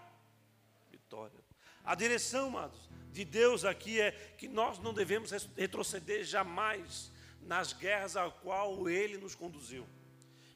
[0.91, 1.46] vitória.
[1.87, 7.09] A direção, amados, de Deus aqui é que nós não devemos retroceder jamais
[7.41, 9.87] nas guerras a qual Ele nos conduziu.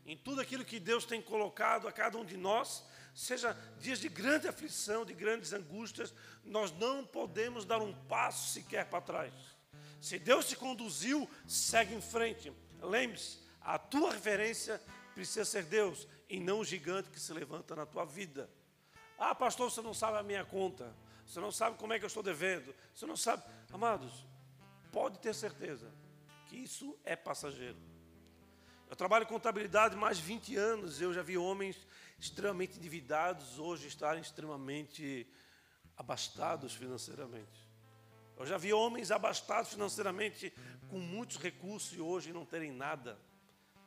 [0.06, 2.84] Em tudo aquilo que Deus tem colocado a cada um de nós,
[3.15, 6.13] seja dias de grande aflição, de grandes angústias,
[6.44, 9.34] nós não podemos dar um passo sequer para trás.
[10.02, 12.52] Se Deus te conduziu, segue em frente.
[12.82, 14.82] Lembre-se, a tua referência
[15.15, 18.50] precisa ser Deus e não o gigante que se levanta na tua vida.
[19.17, 20.94] Ah, pastor, você não sabe a minha conta.
[21.32, 22.76] Você não sabe como é que eu estou devendo.
[22.94, 23.41] Você não sabe.
[23.72, 24.28] Amados,
[24.91, 25.89] pode ter certeza
[26.48, 27.78] que isso é passageiro.
[28.89, 31.00] Eu trabalho contabilidade mais de 20 anos.
[31.00, 31.88] Eu já vi homens
[32.20, 35.26] extremamente endividados hoje estarem extremamente
[35.96, 37.65] abastados financeiramente.
[38.36, 40.54] Eu já vi homens abastados financeiramente
[40.89, 43.17] com muitos recursos e hoje não terem nada.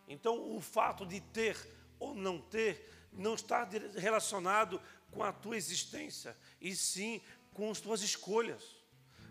[0.09, 1.59] Então, o fato de ter
[1.99, 4.81] ou não ter não está relacionado
[5.15, 7.23] com a tua existência, e sim
[7.53, 8.77] com as tuas escolhas.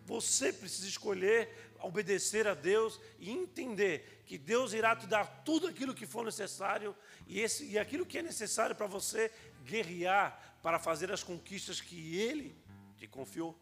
[0.05, 5.93] Você precisa escolher obedecer a Deus e entender que Deus irá te dar tudo aquilo
[5.93, 6.95] que for necessário
[7.27, 9.29] e, esse, e aquilo que é necessário para você
[9.65, 12.55] guerrear para fazer as conquistas que Ele
[12.97, 13.57] te confiou.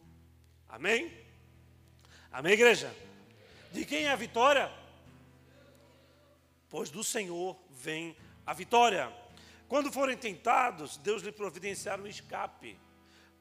[0.70, 1.12] Amém?
[2.32, 2.96] Amém, igreja?
[3.72, 4.72] De quem é a vitória?
[6.70, 9.12] Pois do Senhor vem a vitória.
[9.72, 12.78] Quando forem tentados, Deus lhe providenciará um escape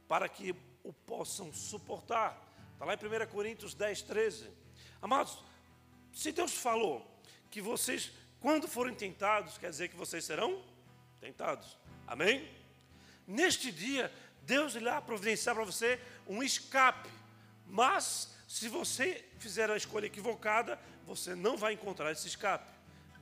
[0.07, 2.41] para que o possam suportar.
[2.73, 4.49] Está lá em 1 Coríntios 10, 13.
[5.03, 5.43] Amados,
[6.13, 7.05] se Deus falou
[7.51, 10.63] que vocês, quando forem tentados, quer dizer que vocês serão
[11.21, 11.77] tentados.
[12.07, 12.49] Amém?
[13.27, 14.09] Neste dia,
[14.43, 17.11] Deus irá providenciar para você um escape,
[17.67, 22.71] mas se você fizer a escolha equivocada, você não vai encontrar esse escape.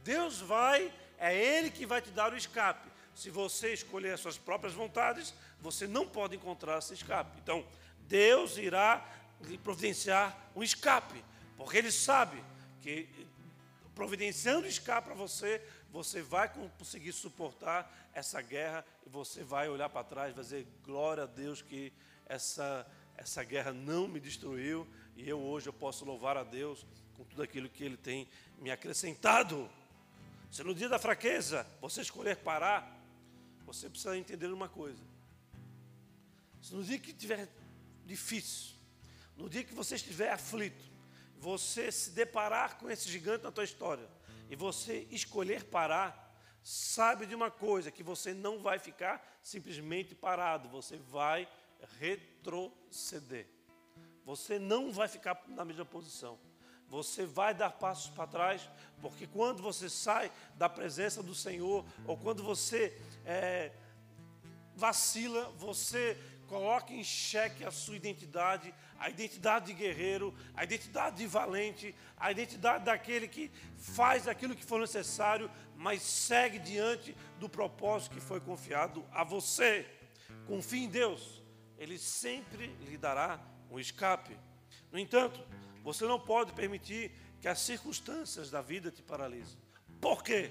[0.05, 2.88] Deus vai, é Ele que vai te dar o escape.
[3.19, 7.37] Se você escolher as suas próprias vontades, você não pode encontrar esse escape.
[7.43, 7.67] Então,
[8.07, 9.05] Deus irá
[9.41, 11.25] lhe providenciar um escape,
[11.57, 12.41] porque Ele sabe
[12.81, 13.09] que
[13.93, 20.05] providenciando escape para você, você vai conseguir suportar essa guerra e você vai olhar para
[20.05, 21.93] trás e dizer: glória a Deus que
[22.25, 27.25] essa, essa guerra não me destruiu, e eu hoje eu posso louvar a Deus com
[27.25, 28.29] tudo aquilo que Ele tem
[28.61, 29.69] me acrescentado.
[30.53, 32.97] Se no dia da fraqueza você escolher parar,
[33.69, 35.03] você precisa entender uma coisa.
[36.63, 37.49] Se no dia que estiver
[38.05, 38.75] difícil,
[39.37, 40.85] no dia que você estiver aflito,
[41.39, 44.09] você se deparar com esse gigante na tua história
[44.49, 50.69] e você escolher parar, sabe de uma coisa, que você não vai ficar simplesmente parado,
[50.71, 51.47] você vai
[51.99, 53.47] retroceder.
[54.25, 56.39] Você não vai ficar na mesma posição.
[56.89, 58.69] Você vai dar passos para trás,
[59.01, 62.99] porque quando você sai da presença do Senhor, ou quando você
[63.29, 63.71] é,
[64.75, 71.27] vacila, você coloque em xeque a sua identidade, a identidade de guerreiro, a identidade de
[71.27, 78.15] valente, a identidade daquele que faz aquilo que for necessário, mas segue diante do propósito
[78.15, 79.87] que foi confiado a você.
[80.47, 81.43] Confie em Deus,
[81.77, 83.39] Ele sempre lhe dará
[83.71, 84.35] um escape.
[84.91, 85.39] No entanto,
[85.85, 87.13] você não pode permitir
[87.43, 89.59] que as circunstâncias da vida te paralisem.
[90.01, 90.51] Por quê?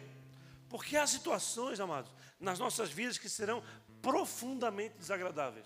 [0.70, 3.63] Porque há situações, amados, nas nossas vidas que serão
[4.02, 5.65] profundamente desagradáveis.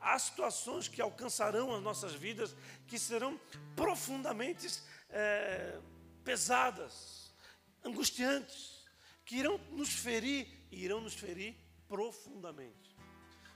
[0.00, 2.54] Há situações que alcançarão as nossas vidas
[2.86, 3.40] que serão
[3.74, 4.68] profundamente
[5.10, 5.80] é,
[6.22, 7.34] pesadas,
[7.84, 8.84] angustiantes,
[9.24, 11.56] que irão nos ferir e irão nos ferir
[11.88, 12.96] profundamente.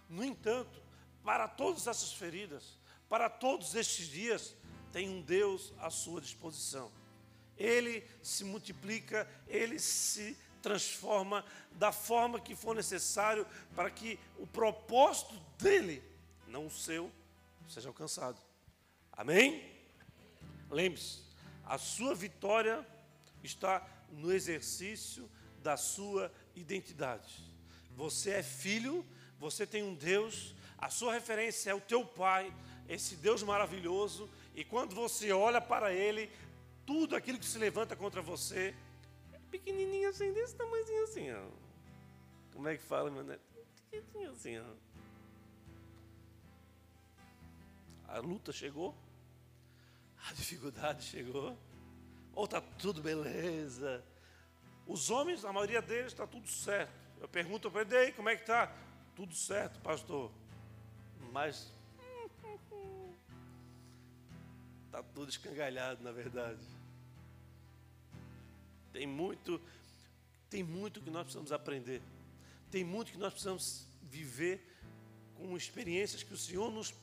[0.09, 0.83] No entanto,
[1.23, 4.57] para todas essas feridas, para todos estes dias,
[4.93, 6.91] tem um Deus à sua disposição.
[7.57, 15.35] Ele se multiplica, ele se transforma da forma que for necessário para que o propósito
[15.59, 16.03] dele,
[16.47, 17.11] não o seu,
[17.69, 18.41] seja alcançado.
[19.13, 19.71] Amém?
[20.71, 21.23] Lembre-se,
[21.65, 22.87] a sua vitória
[23.43, 25.29] está no exercício
[25.63, 27.45] da sua identidade.
[27.97, 29.05] Você é filho,
[29.39, 32.53] você tem um Deus, a sua referência é o teu Pai,
[32.89, 36.31] esse Deus maravilhoso, e quando você olha para Ele,
[36.85, 38.75] tudo aquilo que se levanta contra você
[39.51, 41.49] pequenininho assim, desse tamanhozinho assim, ó.
[42.53, 43.43] Como é que fala, meu neto?
[43.91, 44.65] Pequenininho assim, ó.
[48.09, 48.97] A luta chegou,
[50.29, 51.57] a dificuldade chegou,
[52.35, 54.05] ou está tudo beleza.
[54.87, 56.93] Os homens, a maioria deles, está tudo certo.
[57.21, 58.75] Eu pergunto para ele, como é que está?
[59.15, 60.33] Tudo certo, pastor.
[61.33, 61.73] Mas
[64.87, 66.80] está tudo escangalhado, na verdade.
[68.93, 69.61] Tem muito,
[70.49, 72.03] tem muito que nós precisamos aprender.
[72.71, 74.67] Tem muito que nós precisamos viver
[75.35, 76.95] com experiências que o Senhor nos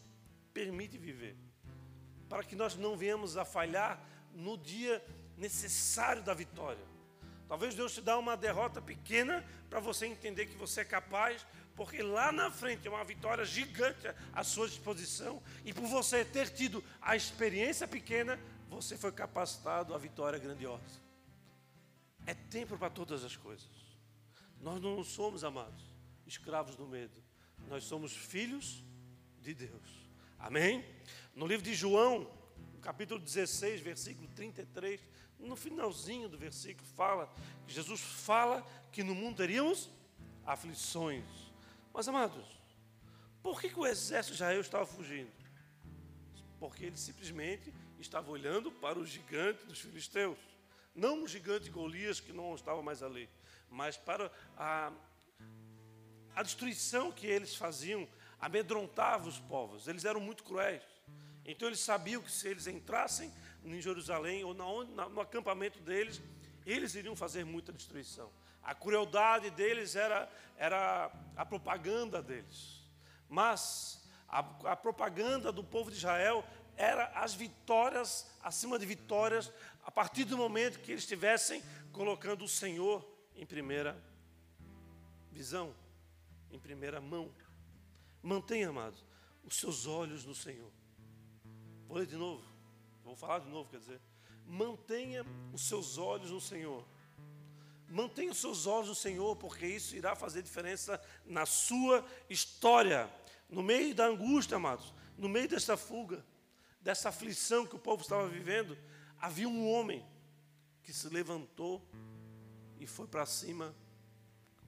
[0.53, 1.35] permite viver.
[2.29, 5.03] Para que nós não venhamos a falhar no dia
[5.37, 6.83] necessário da vitória.
[7.47, 11.45] Talvez Deus te dê uma derrota pequena para você entender que você é capaz,
[11.75, 16.49] porque lá na frente é uma vitória gigante à sua disposição, e por você ter
[16.49, 18.37] tido a experiência pequena,
[18.69, 21.06] você foi capacitado à vitória grandiosa.
[22.27, 23.69] É tempo para todas as coisas.
[24.59, 25.81] Nós não somos, amados,
[26.25, 27.23] escravos do medo.
[27.69, 28.83] Nós somos filhos
[29.41, 30.09] de Deus.
[30.37, 30.83] Amém?
[31.33, 32.29] No livro de João,
[32.81, 34.99] capítulo 16, versículo 33,
[35.39, 37.33] no finalzinho do versículo, fala
[37.65, 38.61] que Jesus fala
[38.91, 39.89] que no mundo teríamos
[40.45, 41.23] aflições.
[41.93, 42.45] Mas, amados,
[43.41, 45.31] por que, que o exército de Israel estava fugindo?
[46.59, 50.37] Porque ele simplesmente estava olhando para o gigante dos filisteus.
[50.97, 53.29] Não o gigante Golias, que não estava mais ali,
[53.69, 54.91] mas para a,
[56.35, 58.07] a destruição que eles faziam,
[58.41, 59.87] amedrontava os povos.
[59.87, 60.81] Eles eram muito cruéis.
[61.45, 63.31] Então eles sabiam que se eles entrassem
[63.63, 66.19] em Jerusalém ou na, no acampamento deles,
[66.65, 68.31] eles iriam fazer muita destruição.
[68.63, 72.83] A crueldade deles era, era a propaganda deles.
[73.29, 74.39] Mas a,
[74.71, 76.43] a propaganda do povo de Israel
[76.75, 79.51] era as vitórias acima de vitórias
[79.87, 83.97] a partir do momento que eles estivessem colocando o Senhor em primeira
[85.31, 85.73] visão,
[86.51, 87.33] em primeira mão.
[88.21, 89.05] Mantenha, amados,
[89.45, 90.69] os seus olhos no Senhor.
[91.87, 92.43] Vou ler de novo,
[93.01, 94.01] vou falar de novo, quer dizer.
[94.45, 96.85] Mantenha os seus olhos no Senhor.
[97.87, 103.09] Mantenha os seus olhos no Senhor, porque isso irá fazer diferença na sua história.
[103.49, 106.25] No meio da angústia, amados, no meio dessa fuga,
[106.81, 108.77] dessa aflição que o povo estava vivendo,
[109.19, 110.05] havia um homem
[110.83, 111.85] que se levantou
[112.79, 113.75] e foi para cima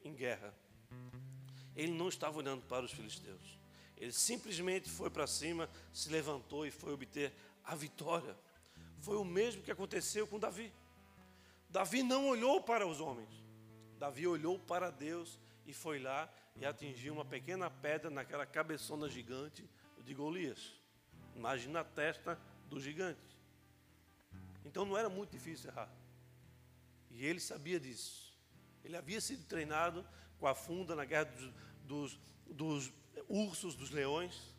[0.04, 0.54] em guerra.
[1.76, 3.60] Ele não estava olhando para os filisteus.
[3.96, 7.34] Ele simplesmente foi para cima, se levantou e foi obter
[7.64, 8.36] a vitória.
[9.00, 10.74] Foi o mesmo que aconteceu com Davi.
[11.70, 13.30] Davi não olhou para os homens.
[13.98, 19.70] Davi olhou para Deus e foi lá e atingiu uma pequena pedra naquela cabeçona gigante
[20.04, 20.74] de Golias.
[21.36, 23.29] Imagina a testa do gigante.
[24.70, 25.90] Então não era muito difícil errar.
[27.10, 28.38] E ele sabia disso.
[28.84, 30.06] Ele havia sido treinado
[30.38, 31.52] com a funda na guerra dos,
[31.84, 32.94] dos, dos
[33.28, 34.56] ursos, dos leões.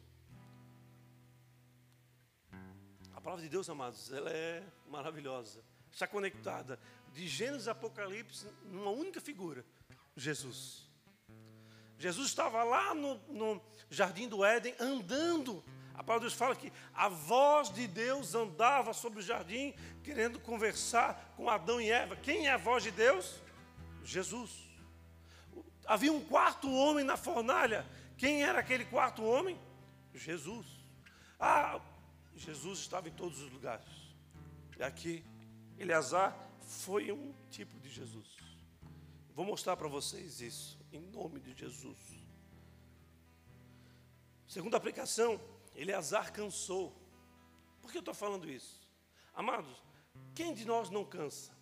[3.15, 5.63] A palavra de Deus, amados, ela é maravilhosa.
[5.93, 6.77] Está conectada
[7.13, 9.65] de Gênesis e Apocalipse numa única figura:
[10.17, 10.91] Jesus.
[11.97, 15.63] Jesus estava lá no, no jardim do Éden andando
[16.01, 20.41] a palavra de Deus fala que a voz de Deus andava sobre o jardim, querendo
[20.41, 22.17] conversar com Adão e Eva.
[22.17, 23.39] Quem é a voz de Deus?
[24.03, 24.51] Jesus.
[25.85, 27.87] Havia um quarto homem na fornalha.
[28.17, 29.61] Quem era aquele quarto homem?
[30.15, 30.67] Jesus.
[31.39, 31.79] Ah,
[32.35, 33.85] Jesus estava em todos os lugares.
[34.79, 35.23] E aqui,
[35.79, 38.39] Eleazar foi um tipo de Jesus.
[39.35, 41.99] Vou mostrar para vocês isso, em nome de Jesus.
[44.47, 45.39] Segunda aplicação,
[45.81, 46.95] Eleazar cansou.
[47.81, 48.87] Por que eu estou falando isso?
[49.33, 49.83] Amados,
[50.35, 51.53] quem de nós não cansa?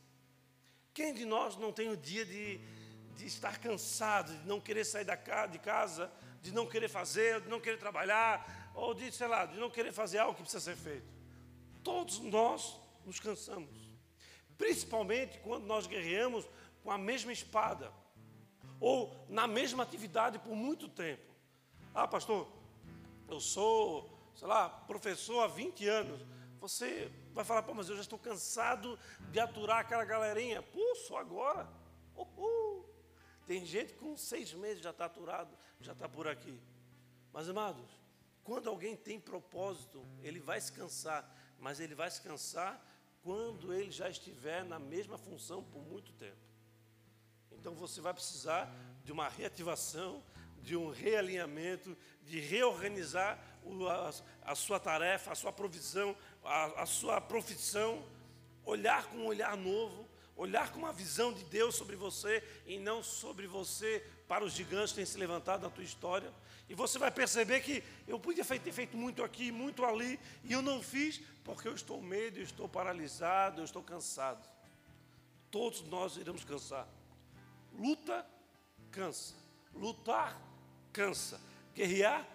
[0.93, 2.59] Quem de nós não tem o dia de,
[3.14, 5.14] de estar cansado, de não querer sair da,
[5.47, 6.11] de casa,
[6.43, 9.93] de não querer fazer, de não querer trabalhar, ou de, sei lá, de não querer
[9.93, 11.07] fazer algo que precisa ser feito?
[11.85, 13.89] Todos nós nos cansamos.
[14.57, 16.45] Principalmente quando nós guerreamos
[16.83, 17.93] com a mesma espada,
[18.81, 21.33] ou na mesma atividade por muito tempo.
[21.95, 22.58] Ah, pastor,
[23.29, 26.20] eu sou, sei lá, professor há 20 anos.
[26.61, 28.99] Você vai falar, pô, mas eu já estou cansado
[29.31, 30.62] de aturar aquela galerinha.
[30.62, 31.68] Pô, só agora.
[32.16, 32.89] Uhul.
[33.47, 36.61] Tem gente com seis meses já está aturado, já está por aqui.
[37.33, 37.89] Mas, amados,
[38.43, 42.83] quando alguém tem propósito, ele vai se cansar, mas ele vai se cansar
[43.22, 46.49] quando ele já estiver na mesma função por muito tempo.
[47.53, 48.72] Então você vai precisar
[49.05, 50.22] de uma reativação,
[50.63, 53.39] de um realinhamento, de reorganizar
[54.45, 58.05] a, sua tarefa, a sua provisão, a, a sua profissão,
[58.65, 63.03] olhar com um olhar novo, olhar com uma visão de Deus sobre você e não
[63.03, 66.33] sobre você para os gigantes que têm se levantado na tua história.
[66.69, 70.61] E você vai perceber que eu podia ter feito muito aqui, muito ali, e eu
[70.61, 74.47] não fiz porque eu estou medo, eu estou paralisado, eu estou cansado.
[75.51, 76.87] Todos nós iremos cansar.
[77.73, 78.27] Luta,
[78.91, 79.35] cansa.
[79.75, 80.39] Lutar,
[80.99, 81.40] cansa.
[81.76, 82.26] Guerrear,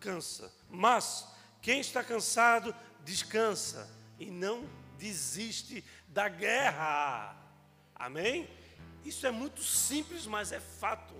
[0.00, 0.52] cansa.
[0.68, 1.24] Mas
[1.62, 4.68] quem está cansado, descansa e não
[4.98, 7.36] desiste da guerra.
[7.94, 8.50] Amém?
[9.04, 11.14] Isso é muito simples, mas é fato.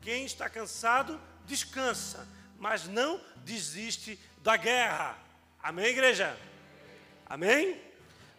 [0.00, 5.18] Quem está cansado, descansa, mas não desiste da guerra.
[5.60, 6.38] Amém, igreja?
[7.26, 7.82] Amém?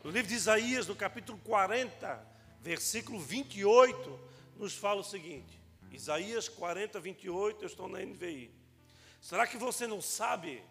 [0.06, 2.26] No livro de Isaías, no capítulo 40,
[2.62, 4.20] versículo 28,
[4.56, 5.57] nos fala o seguinte:
[5.92, 8.52] Isaías 40, 28, eu estou na NVI.
[9.22, 10.64] Será que você não sabe?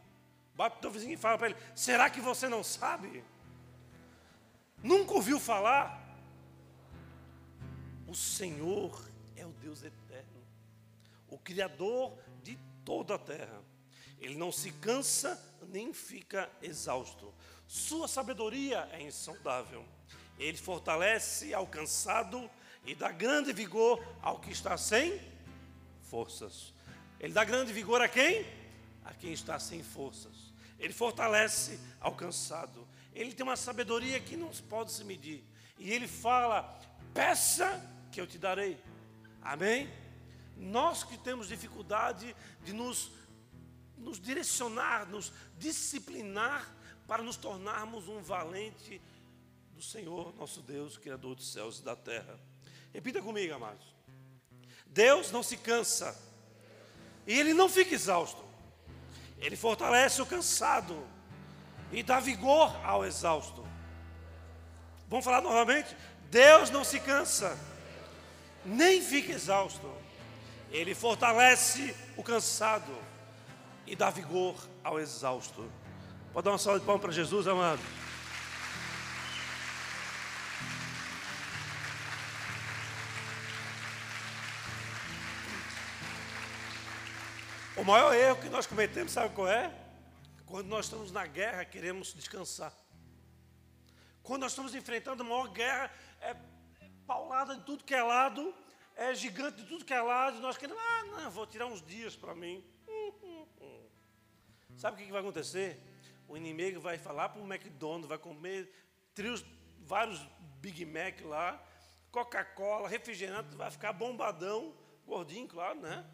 [0.55, 3.23] Bate o teu vizinho e fala para ele: será que você não sabe?
[4.83, 6.05] Nunca ouviu falar?
[8.07, 9.05] O Senhor
[9.35, 10.43] é o Deus eterno,
[11.29, 13.62] o Criador de toda a terra.
[14.19, 15.39] Ele não se cansa
[15.69, 17.35] nem fica exausto.
[17.67, 19.85] Sua sabedoria é insondável.
[20.39, 22.49] Ele fortalece ao cansado
[22.87, 25.20] e dá grande vigor ao que está sem
[26.03, 26.72] forças.
[27.18, 28.47] Ele dá grande vigor a quem?
[29.05, 30.53] A quem está sem forças.
[30.78, 32.87] Ele fortalece ao cansado.
[33.12, 35.45] Ele tem uma sabedoria que não pode se medir.
[35.78, 36.62] E ele fala:
[37.12, 37.82] peça
[38.12, 38.78] que eu te darei.
[39.43, 39.91] Amém?
[40.57, 43.11] Nós que temos dificuldade de nos,
[43.99, 46.74] nos direcionar, nos disciplinar
[47.07, 49.01] para nos tornarmos um valente
[49.74, 52.39] do Senhor, nosso Deus, Criador dos céus e da terra.
[52.97, 53.94] Repita comigo, amados.
[54.86, 56.16] Deus não se cansa
[57.26, 58.42] e ele não fica exausto.
[59.38, 61.07] Ele fortalece o cansado
[61.92, 63.68] e dá vigor ao exausto.
[65.09, 65.94] Vamos falar novamente?
[66.30, 67.59] Deus não se cansa,
[68.64, 69.92] nem fica exausto.
[70.70, 72.97] Ele fortalece o cansado
[73.86, 75.70] e dá vigor ao exausto.
[76.32, 77.82] Pode dar uma salva de palmas para Jesus, amado.
[87.87, 89.72] Maior erro que nós cometemos, sabe qual é?
[90.45, 92.72] Quando nós estamos na guerra, queremos descansar.
[94.24, 95.89] Quando nós estamos enfrentando a maior guerra,
[96.20, 96.34] é
[97.07, 98.53] paulada de tudo que é lado,
[98.97, 102.16] é gigante de tudo que é lado, nós queremos, ah, não, vou tirar uns dias
[102.16, 102.64] para mim.
[104.76, 105.80] Sabe o que vai acontecer?
[106.26, 108.68] O inimigo vai falar para o McDonald's, vai comer
[109.14, 109.45] trios,
[109.78, 110.20] vários
[110.61, 111.64] Big Mac lá,
[112.11, 114.74] Coca-Cola, refrigerante, vai ficar bombadão,
[115.07, 116.05] gordinho, claro, né?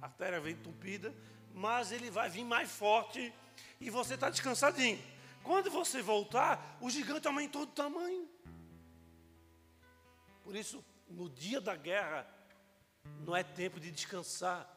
[0.00, 1.14] A artéria vem entupida,
[1.54, 3.32] mas ele vai vir mais forte
[3.80, 4.98] e você está descansadinho.
[5.42, 8.28] Quando você voltar, o gigante aumentou de tamanho.
[10.42, 12.26] Por isso, no dia da guerra,
[13.20, 14.68] não é tempo de descansar,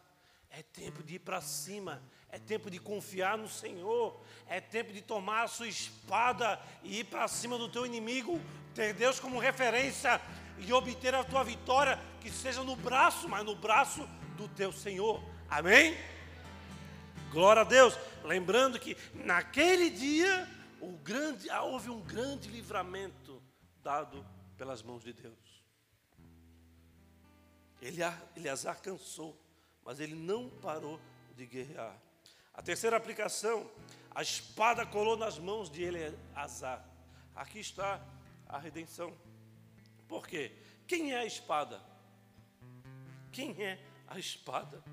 [0.50, 5.02] é tempo de ir para cima, é tempo de confiar no Senhor, é tempo de
[5.02, 8.40] tomar a sua espada e ir para cima do teu inimigo,
[8.74, 10.22] ter Deus como referência
[10.60, 15.22] e obter a tua vitória, que seja no braço, mas no braço do teu Senhor.
[15.50, 15.98] Amém?
[17.32, 17.98] Glória a Deus.
[18.24, 20.48] Lembrando que naquele dia
[21.04, 23.42] grande, ah, houve um grande livramento
[23.84, 24.26] dado
[24.58, 25.62] pelas mãos de Deus.
[28.36, 29.36] Eleazar cansou,
[29.84, 31.00] mas ele não parou
[31.36, 31.96] de guerrear.
[32.54, 33.70] A terceira aplicação,
[34.14, 36.86] a espada colou nas mãos de Eleazar.
[37.36, 38.00] Aqui está
[38.48, 39.14] a redenção.
[40.12, 40.52] Por quê?
[40.86, 41.82] Quem é a espada?
[43.32, 44.84] Quem é a espada?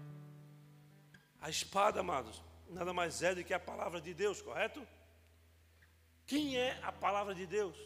[1.41, 4.87] A espada, amados, nada mais é do que a palavra de Deus, correto?
[6.25, 7.77] Quem é a palavra de Deus?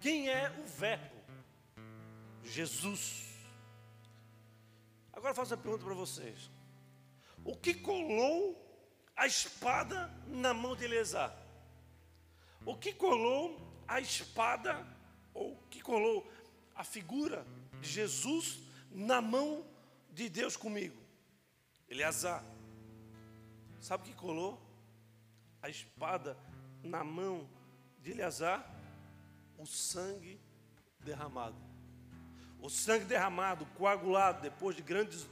[0.00, 1.16] Quem é o Verbo?
[2.42, 3.26] Jesus.
[5.12, 6.50] Agora faço uma pergunta para vocês:
[7.44, 8.40] O que colou
[9.14, 11.36] a espada na mão de Eleazar?
[12.64, 14.86] O que colou a espada,
[15.34, 16.26] ou que colou
[16.76, 17.46] a figura
[17.80, 18.60] de Jesus
[18.90, 19.64] na mão
[20.12, 20.96] de Deus comigo?
[21.88, 22.44] Eleazar.
[23.80, 24.60] Sabe o que colou
[25.62, 26.36] a espada
[26.82, 27.48] na mão
[28.02, 28.64] de Eleazar?
[29.58, 30.38] O sangue
[31.00, 31.56] derramado.
[32.60, 35.26] O sangue derramado, coagulado, depois de, grandes,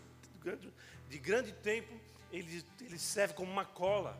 [1.08, 1.92] de grande tempo,
[2.32, 4.18] ele, ele serve como uma cola.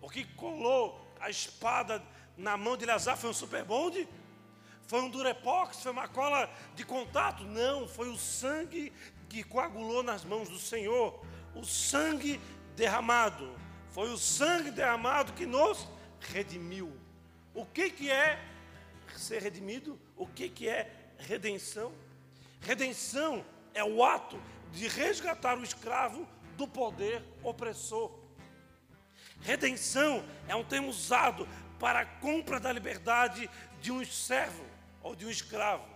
[0.00, 2.02] O que colou a espada
[2.36, 4.08] na mão de Eleazar foi um super bonde?
[4.86, 5.82] Foi um durepox?
[5.82, 7.44] Foi uma cola de contato?
[7.44, 8.92] Não, foi o sangue
[9.28, 11.24] que coagulou nas mãos do Senhor.
[11.54, 12.40] O sangue
[12.76, 13.54] derramado.
[13.90, 15.88] Foi o sangue derramado que nos
[16.20, 16.92] redimiu.
[17.54, 18.38] O que, que é
[19.16, 19.98] ser redimido?
[20.16, 21.92] O que, que é redenção?
[22.60, 24.40] Redenção é o ato
[24.72, 26.26] de resgatar o escravo
[26.56, 28.10] do poder opressor.
[29.40, 34.71] Redenção é um termo usado para a compra da liberdade de um servo
[35.02, 35.86] ou de um escravo.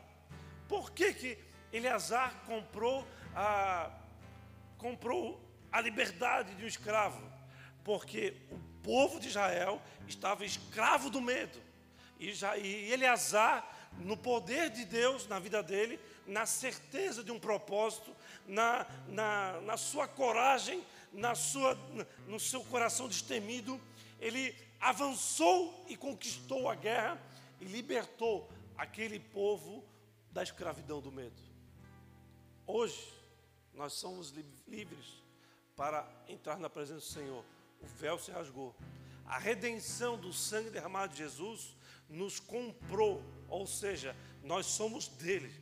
[0.69, 1.39] Por que, que
[1.73, 3.91] Eleazar comprou a,
[4.79, 5.41] comprou
[5.71, 7.37] a liberdade de um escravo?
[7.87, 11.57] porque o povo de Israel estava escravo do medo.
[12.19, 13.65] E, já, e Eleazar,
[13.99, 18.11] no poder de Deus na vida dele, na certeza de um propósito,
[18.45, 21.79] na, na, na sua coragem, na sua,
[22.27, 23.81] no seu coração destemido,
[24.21, 27.23] ele avançou e conquistou a guerra
[27.61, 29.85] e libertou aquele povo
[30.31, 31.41] da escravidão do medo.
[32.67, 33.13] Hoje,
[33.73, 34.33] nós somos
[34.67, 35.23] livres
[35.75, 37.45] para entrar na presença do Senhor
[37.81, 38.75] o véu se rasgou.
[39.27, 41.77] A redenção do sangue derramado de Jesus
[42.09, 45.53] nos comprou, ou seja, nós somos dele.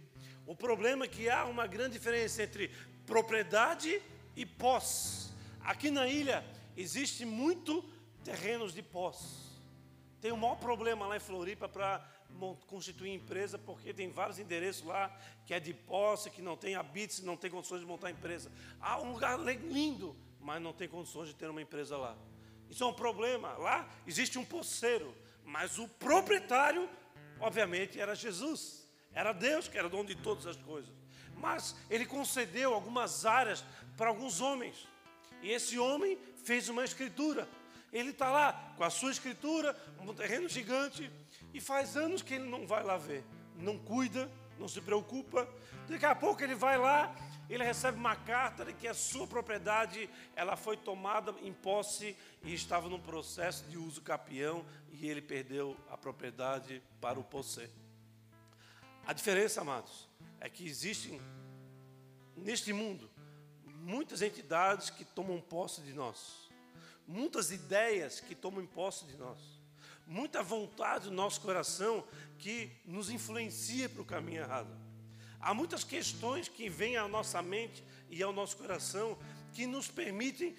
[0.47, 2.69] O problema é que há uma grande diferença entre
[3.07, 4.03] propriedade
[4.37, 5.33] e posse.
[5.61, 6.45] Aqui na ilha
[6.77, 7.83] existe muito
[8.23, 9.45] terrenos de posse.
[10.21, 12.07] Tem o maior problema lá em Floripa para
[12.67, 15.15] constituir empresa, porque tem vários endereços lá
[15.47, 18.51] que é de posse, que não tem habites, não tem condições de montar empresa.
[18.81, 22.17] Há um lugar lindo, mas não tem condições de ter uma empresa lá.
[22.69, 23.53] Isso é um problema.
[23.59, 25.15] Lá existe um poceiro,
[25.45, 26.89] mas o proprietário,
[27.41, 28.89] obviamente, era Jesus.
[29.13, 30.93] Era Deus que era dono de todas as coisas.
[31.37, 33.65] Mas ele concedeu algumas áreas
[33.97, 34.89] para alguns homens.
[35.43, 37.49] E esse homem fez uma escritura.
[37.95, 41.11] Ele está lá com a sua escritura, um terreno gigante,
[41.55, 43.25] e faz anos que ele não vai lá ver.
[43.57, 45.49] Não cuida, não se preocupa.
[45.89, 47.15] Daqui a pouco ele vai lá
[47.49, 52.55] ele recebe uma carta de que a sua propriedade ela foi tomada em posse e
[52.55, 57.71] estava num processo de uso capião e ele perdeu a propriedade para o posser.
[59.07, 60.09] A diferença, amados,
[60.41, 61.21] é que existem
[62.37, 63.11] neste mundo
[63.65, 66.44] muitas entidades que tomam posse de nós,
[67.07, 69.41] muitas ideias que tomam posse de nós,
[70.07, 72.05] muita vontade do nosso coração
[72.39, 74.85] que nos influencia para o caminho errado.
[75.41, 79.19] Há muitas questões que vêm à nossa mente e ao nosso coração
[79.53, 80.57] que nos permitem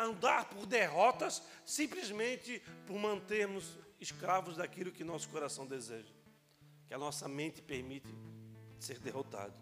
[0.00, 6.12] andar por derrotas simplesmente por mantermos escravos daquilo que nosso coração deseja.
[6.86, 8.12] Que a nossa mente permite
[8.78, 9.54] ser derrotado.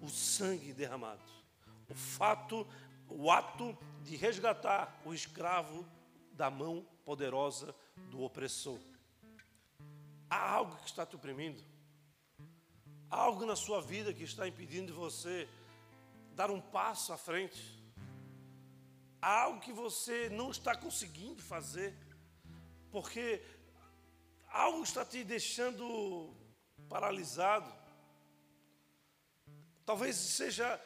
[0.00, 1.22] O sangue derramado.
[1.88, 2.66] O fato,
[3.14, 5.86] o ato de resgatar o escravo
[6.32, 7.74] da mão poderosa
[8.10, 8.78] do opressor.
[10.28, 11.62] Há algo que está te oprimindo
[13.14, 15.48] algo na sua vida que está impedindo você
[16.34, 17.80] dar um passo à frente,
[19.22, 21.96] algo que você não está conseguindo fazer,
[22.90, 23.40] porque
[24.48, 26.34] algo está te deixando
[26.88, 27.72] paralisado.
[29.86, 30.80] Talvez seja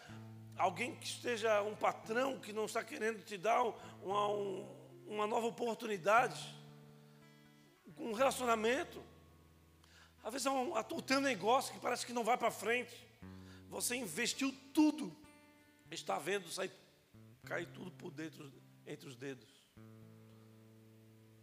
[0.59, 3.63] alguém que esteja um patrão que não está querendo te dar
[4.03, 4.27] uma,
[5.07, 6.55] uma nova oportunidade,
[7.97, 9.03] um relacionamento.
[10.23, 12.95] Às vezes é um, teu negócio que parece que não vai para frente.
[13.71, 15.17] Você investiu tudo.
[15.91, 16.71] Está vendo sair,
[17.45, 18.53] cair tudo por dentro,
[18.87, 19.49] entre os dedos.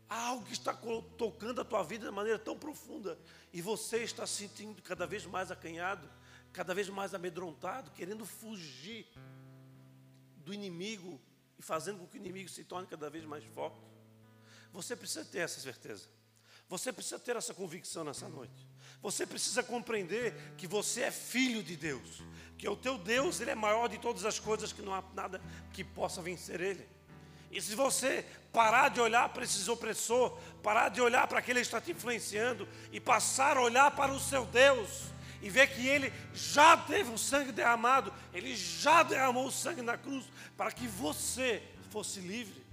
[0.07, 0.72] Há algo que está
[1.18, 3.18] tocando a tua vida de maneira tão profunda.
[3.51, 6.07] E você está se sentindo cada vez mais acanhado,
[6.56, 9.06] cada vez mais amedrontado, querendo fugir
[10.38, 11.20] do inimigo
[11.60, 13.78] e fazendo com que o inimigo se torne cada vez mais forte.
[14.72, 16.08] Você precisa ter essa certeza.
[16.70, 18.68] Você precisa ter essa convicção nessa noite.
[19.01, 22.24] Você precisa compreender que você é filho de Deus,
[22.58, 25.41] que o teu Deus ele é maior de todas as coisas, que não há nada
[25.74, 26.88] que possa vencer ele.
[27.51, 31.66] E se você parar de olhar para esses opressores, parar de olhar para aquele que
[31.66, 35.14] está te influenciando e passar a olhar para o seu Deus
[35.46, 39.96] e ver que ele já teve o sangue derramado, ele já derramou o sangue na
[39.96, 40.26] cruz
[40.58, 42.66] para que você fosse livre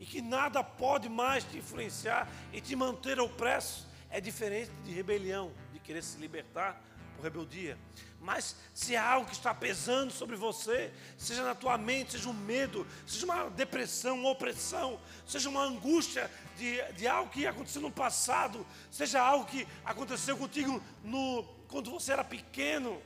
[0.00, 5.52] e que nada pode mais te influenciar e te manter opresso, é diferente de rebelião,
[5.72, 6.82] de querer se libertar
[7.14, 7.78] por rebeldia.
[8.20, 12.32] Mas se há algo que está pesando sobre você, seja na tua mente, seja um
[12.32, 17.92] medo, seja uma depressão, uma opressão, seja uma angústia de, de algo que aconteceu no
[17.92, 23.00] passado, seja algo que aconteceu contigo no, quando você era pequeno,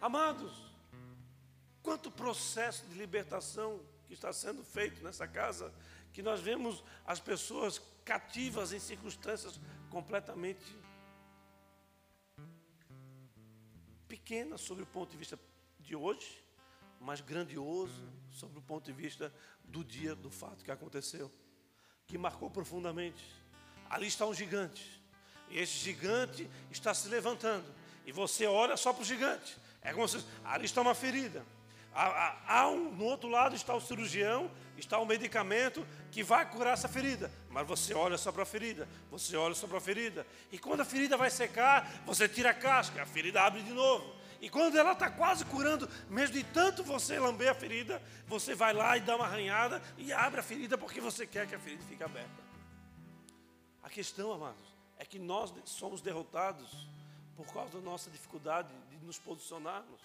[0.00, 0.52] amados,
[1.82, 5.74] quanto processo de libertação que está sendo feito nessa casa,
[6.12, 10.64] que nós vemos as pessoas cativas em circunstâncias completamente
[14.06, 15.38] pequena sobre o ponto de vista
[15.80, 16.42] de hoje,
[17.00, 19.34] mas grandioso sobre o ponto de vista
[19.64, 21.30] do dia do fato que aconteceu,
[22.06, 23.24] que marcou profundamente.
[23.90, 25.02] Ali está um gigante,
[25.50, 27.77] e esse gigante está se levantando,
[28.08, 31.44] e você olha só para o gigante, é como se ali está uma ferida.
[31.94, 36.50] Há, há, há um, no outro lado está o cirurgião, está o medicamento que vai
[36.50, 37.30] curar essa ferida.
[37.50, 40.26] Mas você olha só para a ferida, você olha só para a ferida.
[40.50, 44.10] E quando a ferida vai secar, você tira a casca, a ferida abre de novo.
[44.40, 48.72] E quando ela está quase curando, mesmo de tanto você lamber a ferida, você vai
[48.72, 51.84] lá e dá uma arranhada e abre a ferida porque você quer que a ferida
[51.86, 52.42] fique aberta.
[53.82, 54.64] A questão, amados,
[54.96, 56.88] é que nós somos derrotados
[57.38, 60.00] por causa da nossa dificuldade de nos posicionarmos,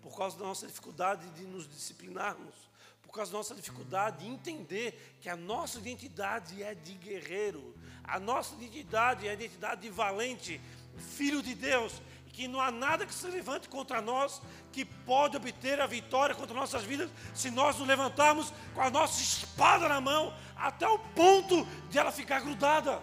[0.00, 2.54] por causa da nossa dificuldade de nos disciplinarmos,
[3.02, 8.20] por causa da nossa dificuldade de entender que a nossa identidade é de guerreiro, a
[8.20, 10.60] nossa identidade é a identidade de valente,
[10.96, 12.00] filho de Deus,
[12.32, 14.40] que não há nada que se levante contra nós
[14.70, 19.20] que pode obter a vitória contra nossas vidas se nós nos levantarmos com a nossa
[19.20, 23.02] espada na mão até o ponto de ela ficar grudada.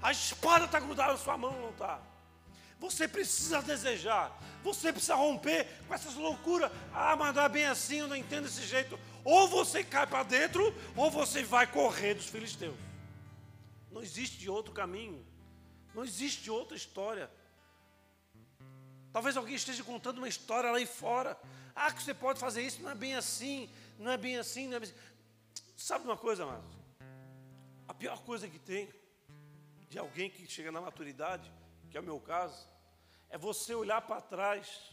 [0.00, 2.00] A espada está grudada na sua mão, não está?
[2.78, 6.70] Você precisa desejar, você precisa romper com essas loucuras.
[6.92, 8.98] Ah, mas não é bem assim, eu não entendo desse jeito.
[9.24, 12.76] Ou você cai para dentro, ou você vai correr dos filisteus.
[13.90, 15.26] Não existe outro caminho,
[15.94, 17.30] não existe outra história.
[19.10, 21.38] Talvez alguém esteja contando uma história lá fora.
[21.74, 24.76] Ah, que você pode fazer isso, não é bem assim, não é bem assim, não
[24.76, 24.98] é bem assim.
[25.76, 26.70] Sabe uma coisa, amados?
[27.88, 28.88] A pior coisa que tem
[29.88, 31.50] de alguém que chega na maturidade,
[31.96, 32.68] que é o meu caso,
[33.30, 34.92] é você olhar para trás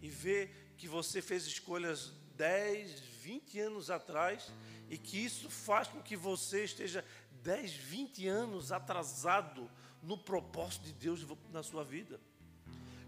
[0.00, 4.48] e ver que você fez escolhas 10, 20 anos atrás
[4.88, 7.04] e que isso faz com que você esteja
[7.42, 9.68] 10, 20 anos atrasado
[10.00, 12.20] no propósito de Deus na sua vida.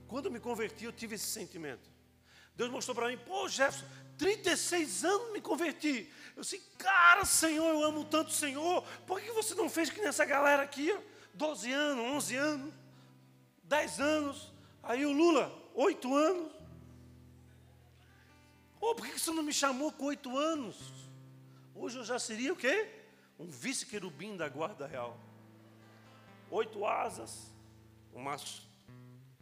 [0.09, 1.89] Quando eu me converti, eu tive esse sentimento.
[2.57, 3.87] Deus mostrou para mim, pô, Jefferson,
[4.19, 6.13] 36 anos me converti.
[6.35, 8.83] Eu disse, cara, Senhor, eu amo tanto o Senhor.
[9.07, 10.93] Por que você não fez que nessa galera aqui,
[11.35, 12.80] 12 anos, 11 anos,
[13.71, 14.53] 10 anos.
[14.83, 16.53] Aí o Lula, 8 anos.
[18.81, 20.77] Oh, por que você não me chamou com 8 anos?
[21.73, 22.91] Hoje eu já seria o quê?
[23.39, 25.17] Um vice-querubim da guarda real.
[26.51, 27.53] Oito asas,
[28.13, 28.37] uma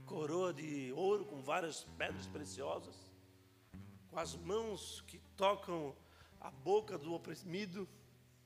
[0.04, 2.94] coroa de ouro com várias pedras preciosas,
[4.10, 5.96] com as mãos que tocam
[6.38, 7.88] a boca do oprimido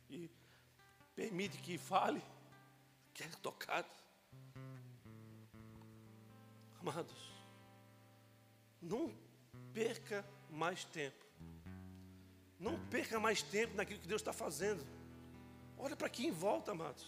[0.09, 0.31] e
[1.17, 2.23] permite que fale,
[3.13, 4.02] que é tocado.
[6.83, 7.33] Amados,
[8.81, 9.15] não
[9.73, 11.25] perca mais tempo.
[12.59, 14.85] Não perca mais tempo naquilo que Deus está fazendo.
[15.79, 17.07] Olha para aqui em volta, amados.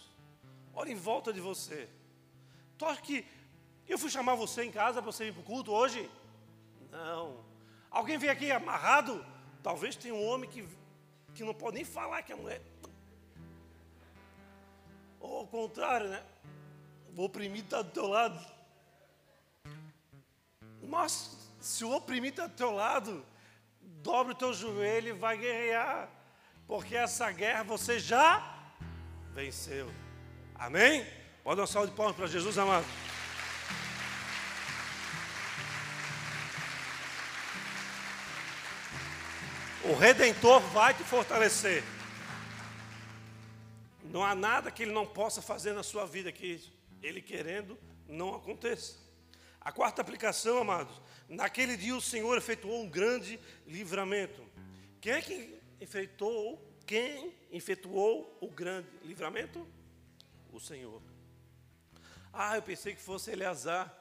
[0.73, 1.89] Olha em volta de você.
[2.77, 3.25] Toque
[3.87, 6.09] eu fui chamar você em casa para você ir para o culto hoje?
[6.91, 7.43] Não.
[7.91, 9.23] Alguém veio aqui amarrado?
[9.61, 10.67] Talvez tenha um homem que,
[11.35, 12.61] que não pode nem falar que a mulher.
[15.19, 16.23] Ou ao contrário, né?
[17.15, 18.54] O oprimido está do teu lado.
[20.87, 23.25] Mas se o oprimido está do teu lado,
[23.81, 26.09] dobre o teu joelho e vai guerrear.
[26.67, 28.71] Porque essa guerra você já
[29.33, 29.91] venceu.
[30.55, 31.05] Amém?
[31.43, 32.85] Pode dar um salve de palmas para Jesus, amado.
[39.83, 41.83] O Redentor vai te fortalecer.
[44.03, 46.59] Não há nada que Ele não possa fazer na sua vida que
[47.03, 47.77] Ele querendo
[48.07, 49.04] não aconteça.
[49.65, 54.47] A quarta aplicação, amados, naquele dia o Senhor efetuou um grande livramento.
[55.01, 59.67] Quem é que enfeitou, quem efetuou o grande livramento?
[60.53, 61.01] O Senhor.
[62.31, 63.91] Ah, eu pensei que fosse Eleazar.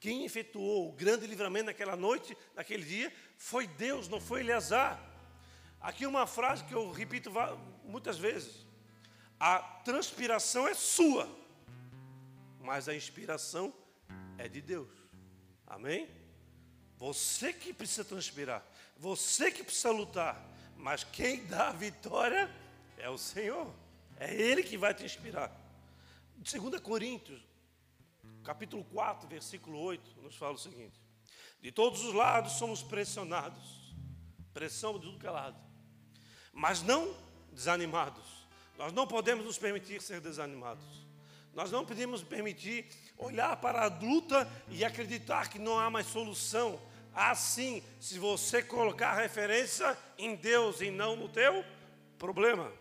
[0.00, 4.98] Quem efetuou o grande livramento naquela noite, naquele dia, foi Deus, não foi Eleazar.
[5.78, 7.30] Aqui uma frase que eu repito
[7.84, 8.66] muitas vezes.
[9.38, 11.28] A transpiração é sua,
[12.60, 13.72] mas a inspiração
[14.38, 14.90] é de Deus.
[15.66, 16.08] Amém?
[16.96, 18.64] Você que precisa transpirar,
[18.96, 20.46] você que precisa lutar,
[20.76, 22.50] mas quem dá a vitória
[22.98, 23.72] é o Senhor.
[24.18, 25.50] É Ele que vai te inspirar.
[26.36, 27.40] 2 Coríntios,
[28.44, 31.00] capítulo 4, versículo 8, nos fala o seguinte:
[31.60, 33.94] De todos os lados somos pressionados,
[34.52, 35.58] pressão de tudo que é lado,
[36.52, 37.16] mas não
[37.50, 38.46] desanimados.
[38.76, 41.09] Nós não podemos nos permitir ser desanimados.
[41.54, 42.86] Nós não podemos permitir
[43.16, 46.80] olhar para a luta e acreditar que não há mais solução.
[47.12, 51.64] Assim, se você colocar referência em Deus e não no teu
[52.18, 52.72] problema.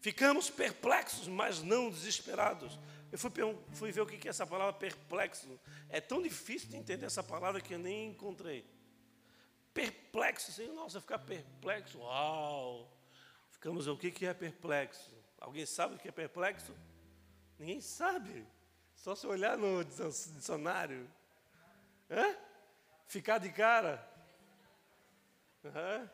[0.00, 2.78] Ficamos perplexos, mas não desesperados.
[3.10, 3.30] Eu fui,
[3.72, 5.48] fui ver o que é essa palavra perplexo.
[5.88, 8.66] É tão difícil de entender essa palavra que eu nem encontrei.
[9.72, 12.92] Perplexo, assim, nossa, ficar perplexo, uau.
[13.50, 15.10] Ficamos, o que é perplexo?
[15.40, 16.74] Alguém sabe o que é perplexo?
[17.58, 18.46] Ninguém sabe.
[18.94, 21.10] Só se olhar no dicionário.
[22.10, 22.36] Hã?
[23.06, 24.06] Ficar de cara.
[25.62, 26.08] Uhum.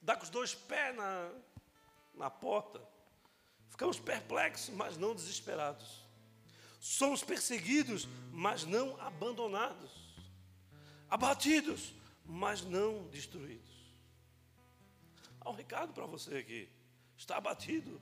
[0.00, 1.30] Dar com os dois pés na,
[2.14, 2.80] na porta.
[3.68, 6.04] Ficamos perplexos, mas não desesperados.
[6.78, 10.14] Somos perseguidos, mas não abandonados.
[11.08, 13.74] Abatidos, mas não destruídos.
[15.40, 16.68] Há um recado para você aqui.
[17.16, 18.00] Está abatido.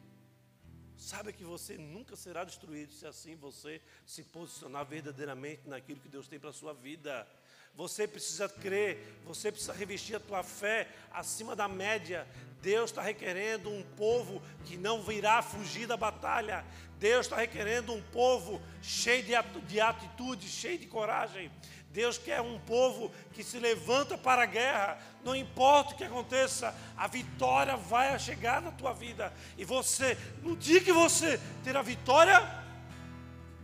[1.02, 6.28] Sabe que você nunca será destruído se assim você se posicionar verdadeiramente naquilo que Deus
[6.28, 7.26] tem para a sua vida.
[7.74, 12.24] Você precisa crer, você precisa revestir a tua fé acima da média.
[12.62, 16.64] Deus está requerendo um povo que não virá fugir da batalha.
[17.00, 19.24] Deus está requerendo um povo cheio
[19.66, 21.50] de atitude, cheio de coragem.
[21.92, 26.74] Deus quer um povo que se levanta para a guerra, não importa o que aconteça,
[26.96, 29.32] a vitória vai chegar na tua vida.
[29.58, 32.40] E você, no dia que você ter a vitória,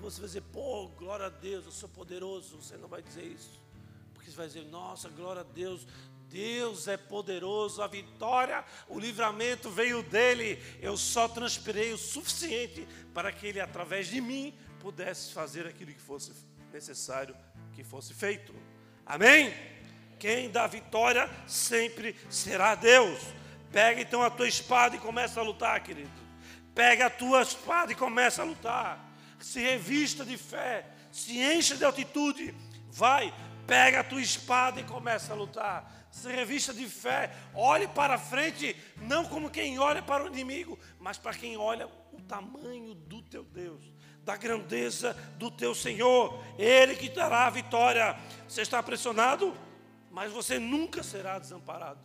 [0.00, 2.56] você vai dizer: pô, glória a Deus, eu sou poderoso.
[2.60, 3.68] Você não vai dizer isso
[4.30, 5.86] você vai dizer: Nossa, glória a Deus,
[6.28, 10.62] Deus é poderoso, a vitória, o livramento veio dele.
[10.80, 16.00] Eu só transpirei o suficiente para que ele, através de mim, pudesse fazer aquilo que
[16.00, 16.32] fosse
[16.72, 17.34] necessário
[17.78, 18.52] que fosse feito.
[19.06, 19.54] Amém?
[20.18, 23.20] Quem dá vitória sempre será Deus.
[23.70, 26.10] Pega então a tua espada e começa a lutar, querido.
[26.74, 28.98] Pega a tua espada e começa a lutar.
[29.38, 32.52] Se revista de fé, se encha de altitude.
[32.90, 33.32] Vai,
[33.68, 36.08] Pega a tua espada e começa a lutar.
[36.10, 41.18] Se revista de fé, olhe para frente, não como quem olha para o inimigo, mas
[41.18, 43.84] para quem olha o tamanho do teu Deus,
[44.28, 48.14] da grandeza do teu Senhor, Ele que dará a vitória.
[48.46, 49.56] Você está pressionado,
[50.10, 52.00] mas você nunca será desamparado.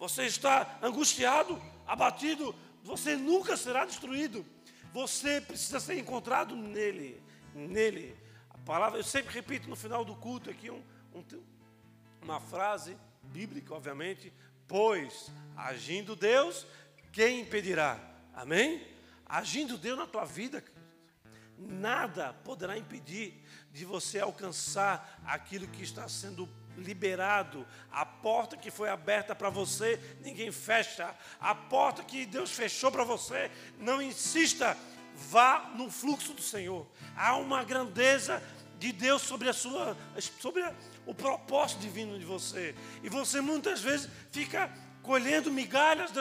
[0.00, 4.44] Você está angustiado, abatido, você nunca será destruído.
[4.92, 7.22] Você precisa ser encontrado nele,
[7.54, 8.16] nele
[8.66, 10.82] palavra, eu sempre repito no final do culto aqui um,
[11.14, 11.24] um,
[12.20, 14.30] uma frase bíblica, obviamente,
[14.66, 16.66] pois agindo Deus,
[17.12, 17.98] quem impedirá?
[18.34, 18.84] Amém?
[19.24, 20.62] Agindo Deus na tua vida,
[21.58, 28.88] nada poderá impedir de você alcançar aquilo que está sendo liberado, a porta que foi
[28.88, 34.76] aberta para você, ninguém fecha, a porta que Deus fechou para você, não insista,
[35.14, 36.86] vá no fluxo do Senhor.
[37.16, 38.42] Há uma grandeza
[38.78, 39.96] de Deus sobre a sua
[40.40, 40.64] sobre
[41.04, 42.74] o propósito divino de você.
[43.02, 46.12] E você muitas vezes fica colhendo migalhas.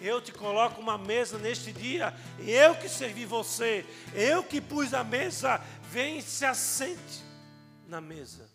[0.00, 3.84] Eu te coloco uma mesa neste dia, eu que servi você,
[4.14, 7.24] eu que pus a mesa, vem e se assente
[7.86, 8.48] na mesa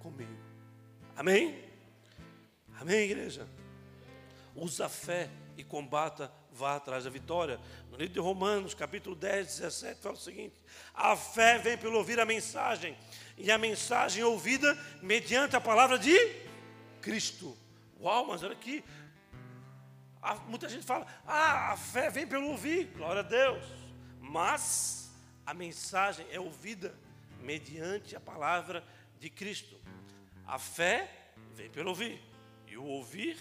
[0.00, 0.36] comigo.
[1.16, 1.62] Amém?
[2.80, 3.46] Amém, igreja?
[4.54, 7.60] Usa a fé e combata vá atrás da vitória.
[7.90, 10.54] No livro de Romanos, capítulo 10, 17, fala o seguinte:
[10.94, 12.96] a fé vem pelo ouvir a mensagem,
[13.36, 16.16] e a mensagem ouvida mediante a palavra de
[17.02, 17.56] Cristo.
[18.00, 18.84] Uau, mas olha aqui.
[20.48, 23.64] Muita gente fala, ah, a fé vem pelo ouvir, glória a Deus.
[24.20, 25.10] Mas
[25.44, 26.94] a mensagem é ouvida
[27.40, 28.84] mediante a palavra
[29.20, 29.80] de Cristo.
[30.46, 32.20] A fé vem pelo ouvir,
[32.66, 33.38] e o ouvir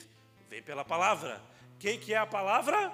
[0.50, 1.42] vem pela palavra.
[1.80, 2.94] Quem que é a palavra?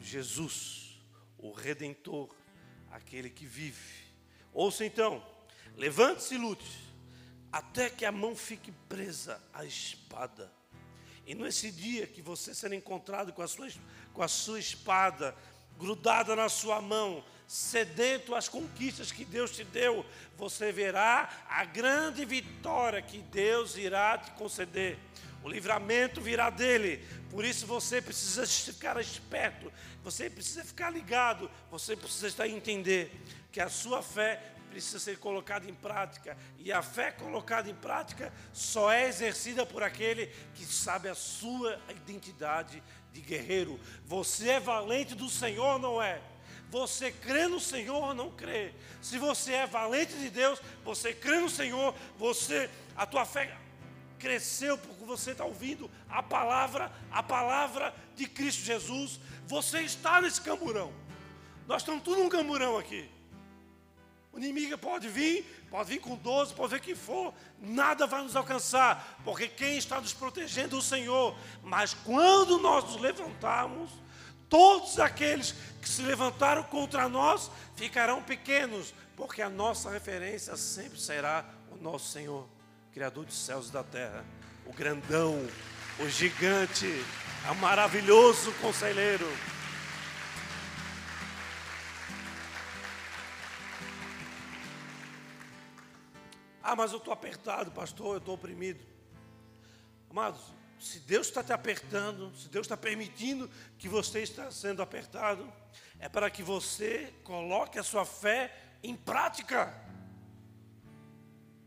[0.00, 1.00] Jesus,
[1.38, 2.34] o Redentor,
[2.90, 4.04] aquele que vive.
[4.52, 5.24] Ouça então,
[5.76, 6.84] levante-se e lute.
[7.54, 10.50] até que a mão fique presa à espada.
[11.26, 13.68] E nesse dia que você será encontrado com a sua,
[14.12, 15.34] com a sua espada
[15.78, 20.04] grudada na sua mão, sedento às conquistas que Deus te deu,
[20.36, 24.98] você verá a grande vitória que Deus irá te conceder.
[25.42, 27.04] O livramento virá dele.
[27.30, 29.70] Por isso você precisa ficar esperto,
[30.02, 33.10] você precisa ficar ligado, você precisa estar entender
[33.52, 36.36] que a sua fé precisa ser colocada em prática.
[36.58, 41.80] E a fé colocada em prática só é exercida por aquele que sabe a sua
[41.90, 43.78] identidade de guerreiro.
[44.04, 46.20] Você é valente do Senhor, não é?
[46.70, 48.72] Você crê no Senhor ou não crê?
[49.00, 53.56] Se você é valente de Deus, você crê no Senhor, você a tua fé
[54.18, 59.20] cresceu porque você está ouvindo a palavra, a palavra de Cristo Jesus.
[59.46, 60.92] Você está nesse camburão.
[61.68, 63.13] Nós estamos tudo num camburão aqui.
[64.34, 68.34] O inimigo pode vir, pode vir com 12, pode ver que for, nada vai nos
[68.34, 71.36] alcançar, porque quem está nos protegendo é o Senhor.
[71.62, 73.92] Mas quando nós nos levantarmos,
[74.48, 81.44] todos aqueles que se levantaram contra nós ficarão pequenos, porque a nossa referência sempre será
[81.70, 82.48] o nosso Senhor,
[82.92, 84.24] Criador dos céus e da terra,
[84.66, 85.46] o grandão,
[86.00, 86.88] o gigante,
[87.48, 89.28] o maravilhoso conselheiro.
[96.66, 98.82] Ah, mas eu estou apertado, pastor, eu estou oprimido.
[100.08, 100.40] Amados,
[100.80, 105.52] se Deus está te apertando, se Deus está permitindo que você está sendo apertado,
[105.98, 108.50] é para que você coloque a sua fé
[108.82, 109.78] em prática.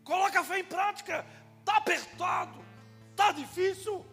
[0.03, 1.23] Coloque a fé em prática.
[1.59, 2.65] Está apertado,
[3.11, 4.03] está difícil.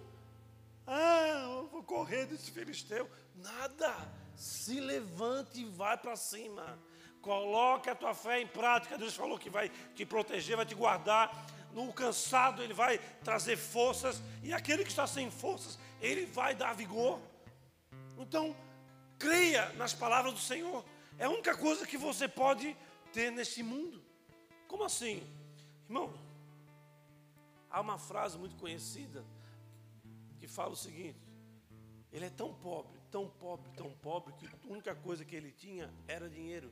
[0.87, 3.11] Ah, eu vou correr desse filisteu.
[3.37, 3.95] Nada.
[4.37, 6.79] Se levante e vai para cima.
[7.25, 8.99] Coloque a tua fé em prática.
[8.99, 11.35] Deus falou que vai te proteger, vai te guardar.
[11.73, 14.23] No cansado, Ele vai trazer forças.
[14.43, 17.19] E aquele que está sem forças, Ele vai dar vigor.
[18.19, 18.55] Então,
[19.19, 20.85] creia nas palavras do Senhor.
[21.19, 22.77] É a única coisa que você pode
[23.11, 24.05] ter neste mundo.
[24.69, 25.23] Como assim?
[25.89, 26.13] Irmão,
[27.71, 29.25] há uma frase muito conhecida
[30.39, 31.19] que fala o seguinte:
[32.13, 35.91] Ele é tão pobre, tão pobre, tão pobre, que a única coisa que ele tinha
[36.07, 36.71] era dinheiro.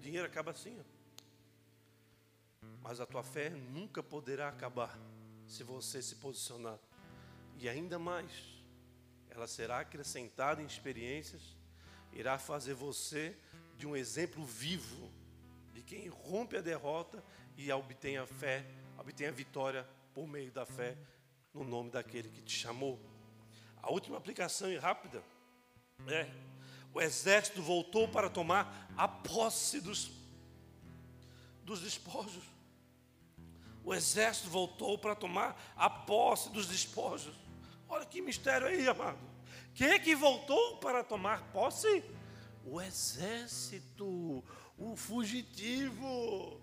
[0.00, 0.80] O dinheiro acaba assim.
[0.80, 2.66] Ó.
[2.80, 4.98] Mas a tua fé nunca poderá acabar
[5.46, 6.78] se você se posicionar.
[7.58, 8.32] E ainda mais,
[9.28, 11.54] ela será acrescentada em experiências,
[12.14, 13.36] irá fazer você
[13.76, 15.12] de um exemplo vivo
[15.74, 17.22] de quem rompe a derrota
[17.54, 18.64] e obtém a fé,
[18.96, 20.96] obtém a vitória por meio da fé
[21.52, 22.98] no nome daquele que te chamou.
[23.82, 25.22] A última aplicação e rápida
[26.08, 26.49] é
[26.92, 30.10] o exército voltou para tomar a posse dos,
[31.64, 32.42] dos despojos.
[33.84, 37.34] O exército voltou para tomar a posse dos despojos.
[37.88, 39.18] Olha que mistério aí, amado.
[39.74, 42.04] Quem é que voltou para tomar posse?
[42.64, 44.44] O exército,
[44.76, 46.60] o fugitivo.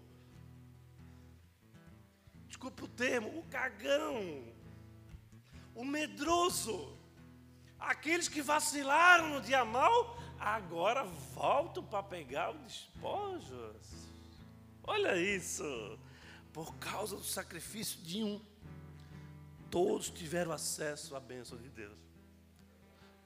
[2.47, 4.43] Desculpa o termo, o cagão,
[5.73, 6.96] o medroso.
[7.79, 11.03] Aqueles que vacilaram no dia mal, agora
[11.33, 14.09] voltam para pegar os despojos.
[14.83, 15.99] Olha isso.
[16.51, 18.41] Por causa do sacrifício de um,
[19.69, 21.97] todos tiveram acesso à bênção de Deus.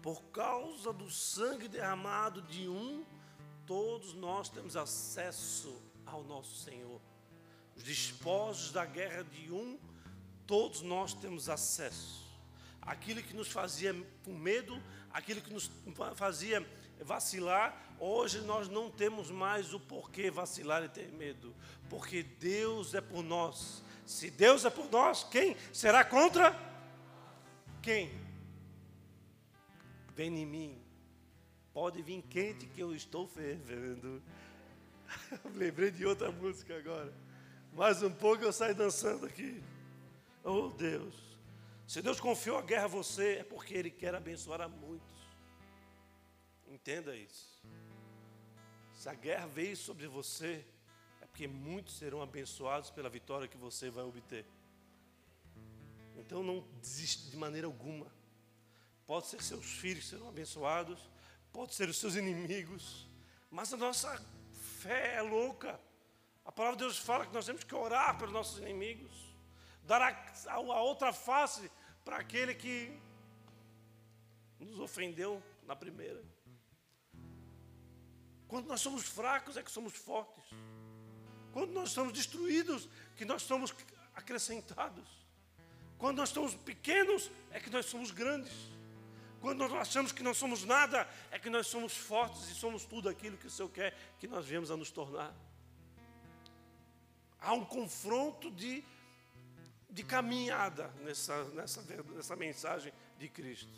[0.02, 3.06] Por causa do sangue derramado de um,
[3.66, 7.00] todos nós temos acesso ao nosso Senhor.
[7.76, 9.80] Os despojos da guerra de um,
[10.46, 12.31] todos nós temos acesso
[12.82, 15.70] aquilo que nos fazia com medo, aquilo que nos
[16.16, 16.66] fazia
[17.00, 21.56] vacilar, hoje nós não temos mais o porquê vacilar e ter medo,
[21.90, 23.84] porque Deus é por nós.
[24.06, 26.58] Se Deus é por nós, quem será contra?
[27.82, 28.12] Quem?
[30.16, 30.82] Vem em mim.
[31.74, 34.22] Pode vir quente que eu estou fervendo.
[35.56, 37.14] Lembrei de outra música agora.
[37.74, 39.64] Mais um pouco eu saio dançando aqui.
[40.44, 41.31] Oh Deus.
[41.92, 45.14] Se Deus confiou a guerra a você, é porque Ele quer abençoar a muitos.
[46.66, 47.62] Entenda isso.
[48.94, 50.66] Se a guerra veio sobre você,
[51.20, 54.46] é porque muitos serão abençoados pela vitória que você vai obter.
[56.16, 58.08] Então não desista de maneira alguma.
[59.06, 61.12] Pode ser seus filhos serão abençoados,
[61.52, 63.06] pode ser os seus inimigos,
[63.50, 64.18] mas a nossa
[64.80, 65.78] fé é louca.
[66.46, 69.36] A palavra de Deus fala que nós temos que orar pelos nossos inimigos,
[69.84, 71.70] dar a, a outra face
[72.04, 72.98] para aquele que
[74.60, 76.24] nos ofendeu na primeira.
[78.48, 80.44] Quando nós somos fracos é que somos fortes.
[81.54, 83.74] Quando nós estamos destruídos, que nós somos
[84.14, 85.08] acrescentados.
[85.98, 88.52] Quando nós estamos pequenos, é que nós somos grandes.
[89.40, 93.10] Quando nós achamos que não somos nada, é que nós somos fortes e somos tudo
[93.10, 95.34] aquilo que o Senhor quer que nós viemos a nos tornar.
[97.40, 98.84] Há um confronto de,
[99.92, 101.82] de caminhada nessa, nessa,
[102.16, 103.70] nessa mensagem de Cristo.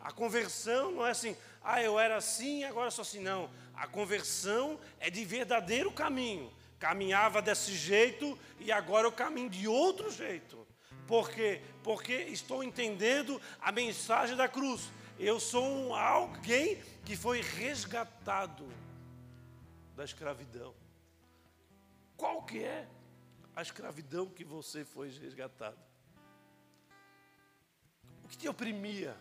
[0.00, 3.20] A conversão não é assim, ah, eu era assim, agora sou assim.
[3.20, 3.50] Não.
[3.74, 6.52] A conversão é de verdadeiro caminho.
[6.78, 10.66] Caminhava desse jeito e agora eu caminho de outro jeito.
[11.06, 11.60] Por quê?
[11.82, 14.88] Porque estou entendendo a mensagem da cruz.
[15.18, 18.68] Eu sou alguém que foi resgatado
[19.96, 20.72] da escravidão.
[22.16, 22.86] Qual que é
[23.58, 25.76] a escravidão que você foi resgatado?
[28.22, 29.16] O que te oprimia?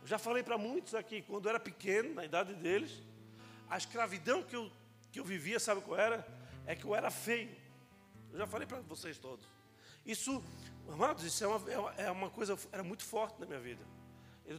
[0.00, 3.02] Eu já falei para muitos aqui, quando eu era pequeno, na idade deles,
[3.68, 4.72] a escravidão que eu,
[5.12, 6.26] que eu vivia, sabe qual era?
[6.66, 7.54] É que eu era feio.
[8.32, 9.44] Eu já falei para vocês todos.
[10.06, 10.42] Isso,
[10.88, 13.84] amados, isso é uma, é uma coisa, era muito forte na minha vida.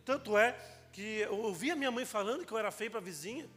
[0.05, 0.51] Tanto é
[0.93, 3.49] que eu ouvia minha mãe falando que eu era feio para a vizinha.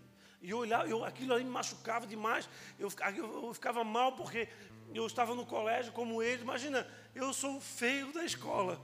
[0.45, 2.47] E eu olhava, eu, aquilo ali me machucava demais.
[2.79, 4.47] Eu, eu, eu ficava mal porque
[4.95, 6.43] eu estava no colégio como ele.
[6.43, 8.79] Imagina, eu sou o feio da escola.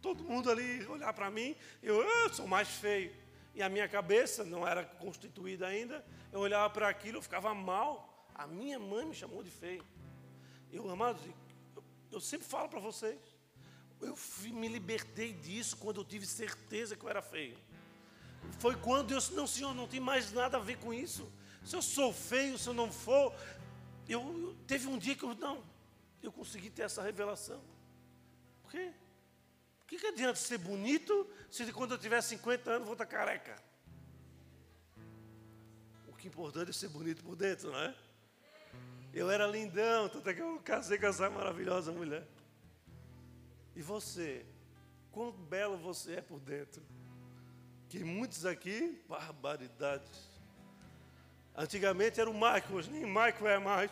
[0.00, 3.14] Todo mundo ali olhar para mim, eu, eu sou mais feio.
[3.54, 6.02] E a minha cabeça não era constituída ainda.
[6.32, 8.26] Eu olhava para aquilo, eu ficava mal.
[8.34, 9.84] A minha mãe me chamou de feio.
[10.72, 11.20] Eu, amados,
[11.76, 13.20] eu, eu sempre falo para vocês.
[14.00, 17.58] Eu me libertei disso quando eu tive certeza que eu era feio.
[18.58, 21.30] Foi quando eu disse, não, senhor, não tem mais nada a ver com isso.
[21.64, 23.34] Se eu sou feio, se eu não for.
[24.08, 25.62] Eu, eu teve um dia que eu, não,
[26.22, 27.62] eu consegui ter essa revelação.
[28.62, 28.92] Por quê?
[29.82, 33.56] O que, que adianta ser bonito se quando eu tiver 50 anos vou estar careca?
[36.08, 37.94] O que é importante é ser bonito por dentro, não é?
[39.12, 42.26] Eu era lindão, tanto é que eu casei com essa maravilhosa mulher.
[43.74, 44.46] E você?
[45.10, 46.82] Quão belo você é por dentro?
[47.90, 50.30] Que muitos aqui, barbaridades.
[51.56, 53.90] Antigamente era o Michael, hoje nem Michael é mais.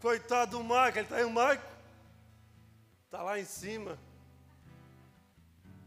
[0.00, 1.60] Coitado do Michael, ele está aí o Michael.
[3.04, 3.98] Está lá em cima.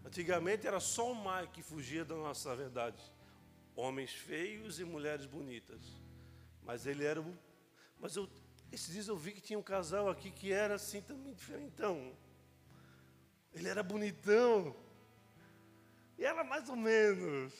[0.05, 3.01] Antigamente era só o Michael que fugia da nossa verdade.
[3.75, 5.81] Homens feios e mulheres bonitas.
[6.61, 7.35] Mas ele era o.
[7.99, 8.29] Mas eu,
[8.71, 12.15] esses dias eu vi que tinha um casal aqui que era assim também diferentão.
[13.51, 14.75] Ele era bonitão.
[16.19, 17.53] E ela mais ou menos.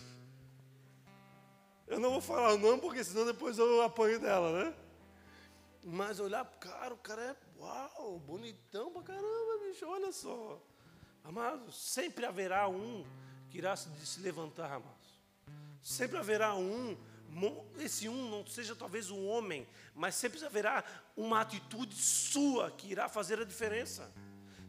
[1.87, 4.75] Eu não vou falar o nome, porque senão depois eu apanho dela, né?
[5.85, 10.61] Mas olhar, cara, o cara é uau, bonitão pra caramba, bicho, olha só.
[11.23, 13.05] Amados, sempre haverá um
[13.49, 15.23] que irá se levantar, amados.
[15.81, 16.97] Sempre haverá um
[17.77, 20.83] esse um não seja talvez um homem, mas sempre haverá
[21.15, 24.11] uma atitude sua que irá fazer a diferença.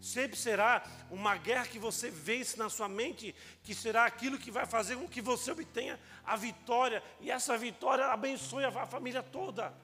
[0.00, 4.64] Sempre será uma guerra que você vence na sua mente, que será aquilo que vai
[4.64, 9.74] fazer com que você obtenha a vitória, e essa vitória abençoe a família toda,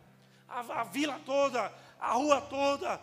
[0.48, 3.00] a, a vila toda, a rua toda,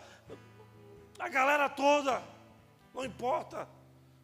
[1.20, 2.24] a galera toda,
[2.94, 3.68] não importa.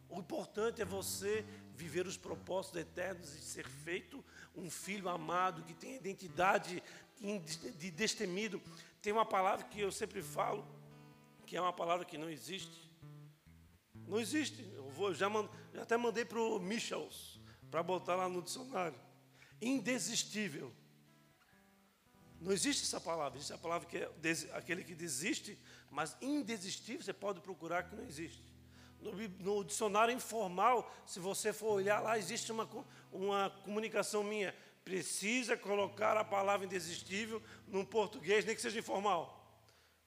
[0.08, 1.44] O importante é você
[1.76, 4.24] viver os propósitos eternos e ser feito
[4.56, 6.82] um filho amado, que tem identidade
[7.78, 8.60] de destemido.
[9.00, 10.66] Tem uma palavra que eu sempre falo,
[11.50, 12.88] que é uma palavra que não existe.
[14.06, 14.62] Não existe.
[14.72, 18.96] Eu vou, já, mand, já até mandei para o Michels, para botar lá no dicionário.
[19.60, 20.72] Indesistível.
[22.40, 23.36] Não existe essa palavra.
[23.36, 24.08] Existe a palavra que é
[24.52, 25.58] aquele que desiste,
[25.90, 28.44] mas indesistível você pode procurar que não existe.
[29.00, 32.68] No, no, dicionário informal, se você for olhar lá, existe uma,
[33.10, 34.54] uma comunicação minha.
[34.84, 39.39] Precisa colocar a palavra indesistível num português, nem que seja informal.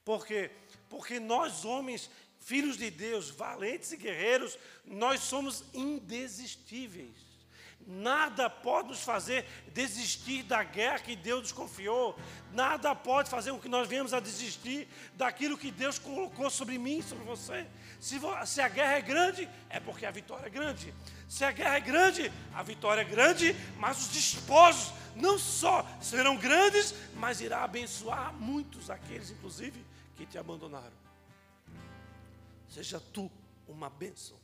[0.04, 0.50] Por quê?
[0.88, 7.24] Porque nós, homens, filhos de Deus, valentes e guerreiros, nós somos indesistíveis.
[7.86, 9.44] Nada pode nos fazer
[9.74, 12.18] desistir da guerra que Deus nos confiou.
[12.52, 17.02] Nada pode fazer com que nós venhamos a desistir daquilo que Deus colocou sobre mim,
[17.02, 17.66] sobre você.
[18.00, 20.94] Se, se a guerra é grande, é porque a vitória é grande.
[21.28, 26.36] Se a guerra é grande, a vitória é grande, mas os despojos não só serão
[26.36, 30.96] grandes, mas irá abençoar muitos, aqueles inclusive que te abandonaram.
[32.68, 33.30] Seja tu
[33.66, 34.38] uma bênção.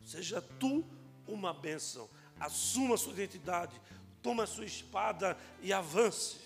[0.00, 0.84] Seja tu
[1.26, 2.08] uma bênção
[2.38, 3.80] assuma sua identidade,
[4.22, 6.38] toma sua espada e avance.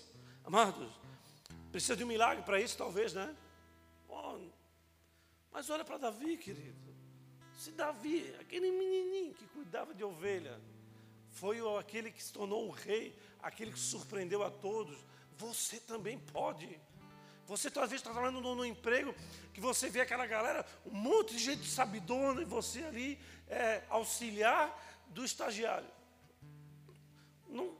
[0.43, 0.91] Amados,
[1.71, 3.35] precisa de um milagre para isso, talvez, né?
[4.07, 4.39] Oh,
[5.51, 6.91] mas olha para Davi, querido.
[7.57, 10.59] Se Davi, aquele menininho que cuidava de ovelha,
[11.29, 14.97] foi aquele que se tornou um rei, aquele que surpreendeu a todos,
[15.37, 16.79] você também pode.
[17.51, 19.13] Você talvez está trabalhando no, no, emprego
[19.53, 24.73] que você vê aquela galera, um monte de gente sabidona, e você ali é, auxiliar
[25.07, 25.89] do estagiário.
[27.49, 27.75] Não,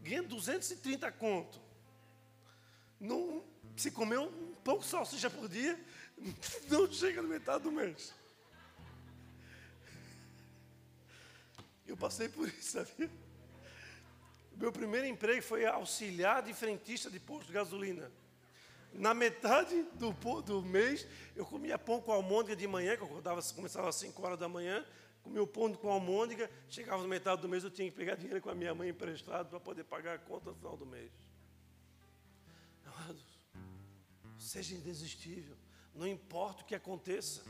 [0.00, 1.60] ganha 230 conto.
[2.98, 3.44] Não,
[3.76, 5.78] se comer um pão com salsicha por dia,
[6.70, 8.14] não chega no metade do mês.
[11.86, 13.25] Eu passei por isso, sabia?
[14.56, 18.10] Meu primeiro emprego foi auxiliar de frentista de posto de gasolina.
[18.92, 23.42] Na metade do, do mês, eu comia pão com almôndega de manhã, que eu acordava,
[23.54, 24.84] começava às 5 horas da manhã,
[25.22, 28.40] comia o pão com almôndega, chegava na metade do mês, eu tinha que pegar dinheiro
[28.40, 31.12] com a minha mãe emprestado para poder pagar a conta no final do mês.
[32.86, 33.38] Amados,
[34.38, 35.56] seja indesistível,
[35.94, 37.42] não importa o que aconteça,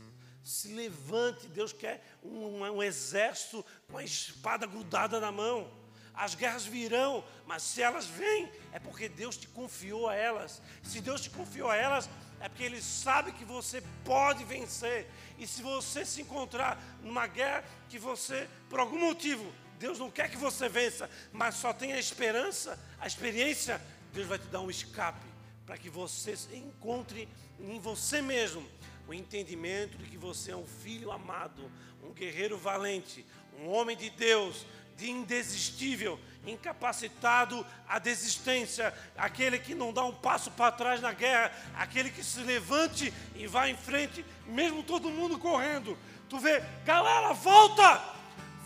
[0.43, 5.69] se levante, Deus quer um, um exército com a espada grudada na mão.
[6.17, 10.61] As guerras virão, mas se elas vêm, é porque Deus te confiou a elas.
[10.81, 12.09] Se Deus te confiou a elas,
[12.39, 15.07] é porque Ele sabe que você pode vencer.
[15.37, 19.45] E se você se encontrar numa guerra que você, por algum motivo,
[19.77, 23.79] Deus não quer que você vença, mas só tem a esperança, a experiência,
[24.11, 25.25] Deus vai te dar um escape
[25.67, 28.67] para que você encontre em você mesmo
[29.07, 31.71] o entendimento de que você é um filho amado,
[32.03, 33.25] um guerreiro valente,
[33.59, 34.65] um homem de Deus,
[34.97, 41.51] de indesistível, incapacitado à desistência, aquele que não dá um passo para trás na guerra,
[41.75, 45.97] aquele que se levante e vai em frente, mesmo todo mundo correndo.
[46.27, 48.17] Tu vê, galera, volta!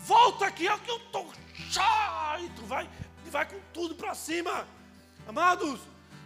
[0.04, 1.24] Volta aqui, é que eu tô
[2.40, 2.88] e tu vai,
[3.26, 4.66] e vai com tudo para cima.
[5.26, 5.80] Amados,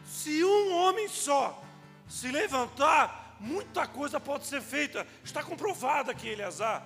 [0.06, 1.62] se um homem só
[2.08, 5.06] se levantar, muita coisa pode ser feita.
[5.22, 6.82] Está comprovado aqui, Eleazar.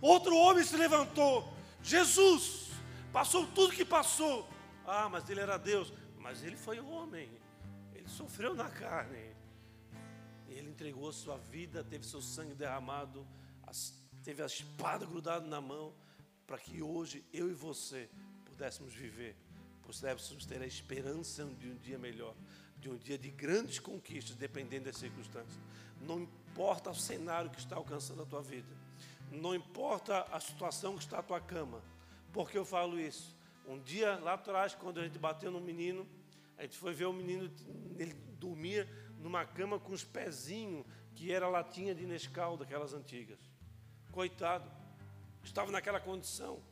[0.00, 1.52] Outro homem se levantou,
[1.88, 2.68] Jesus
[3.10, 4.46] passou tudo que passou.
[4.86, 5.90] Ah, mas ele era Deus.
[6.18, 7.30] Mas ele foi homem.
[7.94, 9.34] Ele sofreu na carne.
[10.48, 13.26] Ele entregou a sua vida, teve seu sangue derramado,
[14.22, 15.94] teve a espada grudada na mão,
[16.46, 18.10] para que hoje eu e você
[18.44, 19.34] pudéssemos viver,
[19.82, 22.34] pudéssemos ter a esperança de um dia melhor,
[22.78, 25.58] de um dia de grandes conquistas, dependendo das circunstâncias.
[26.02, 28.87] Não importa o cenário que está alcançando a tua vida
[29.30, 31.82] não importa a situação que está a tua cama.
[32.32, 33.36] Por que eu falo isso?
[33.66, 36.06] Um dia lá atrás, quando a gente bateu no menino,
[36.56, 37.50] a gente foi ver o menino,
[37.98, 43.38] ele dormia numa cama com os pezinhos, que era latinha de Nescau, daquelas antigas.
[44.12, 44.70] Coitado,
[45.42, 46.62] estava naquela condição.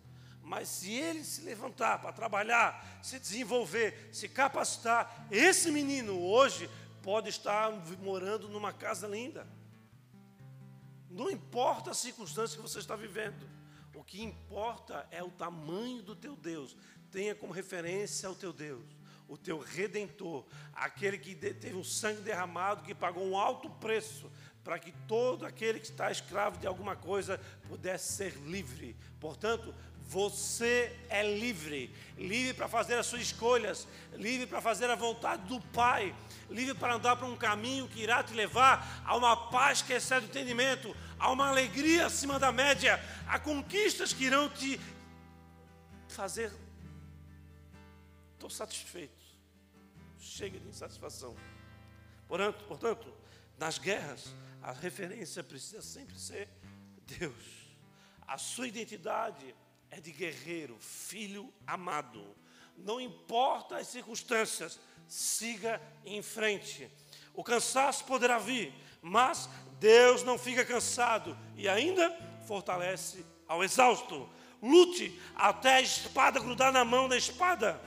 [0.43, 6.71] Mas se ele se levantar para trabalhar, se desenvolver, se capacitar, esse menino hoje
[7.03, 9.47] pode estar morando numa casa linda.
[11.17, 13.49] Não importa a circunstância que você está vivendo.
[13.95, 16.77] O que importa é o tamanho do teu Deus.
[17.11, 18.85] Tenha como referência o teu Deus,
[19.27, 20.45] o teu redentor,
[20.75, 24.31] aquele que teve um sangue derramado, que pagou um alto preço
[24.63, 28.95] para que todo aquele que está escravo de alguma coisa pudesse ser livre.
[29.19, 29.75] Portanto,
[30.09, 35.61] você é livre, livre para fazer as suas escolhas, livre para fazer a vontade do
[35.61, 36.15] Pai,
[36.49, 40.27] livre para andar por um caminho que irá te levar a uma paz que excede
[40.27, 44.81] o entendimento, a uma alegria acima da média, a conquistas que irão te
[46.09, 46.53] fazer.
[48.35, 49.23] Estou satisfeito,
[50.19, 51.35] chega de insatisfação.
[52.29, 53.15] Portanto, portanto,
[53.59, 56.49] nas guerras, a referência precisa sempre ser
[57.19, 57.67] Deus.
[58.27, 59.55] A sua identidade
[59.91, 62.37] é de guerreiro, filho amado.
[62.77, 64.79] Não importa as circunstâncias,
[65.09, 66.91] siga em frente.
[67.33, 69.49] O cansaço poderá vir, mas
[69.79, 72.11] Deus não fica cansado e ainda
[72.47, 74.29] fortalece ao exausto.
[74.63, 77.81] Lute até a espada grudar na mão da espada.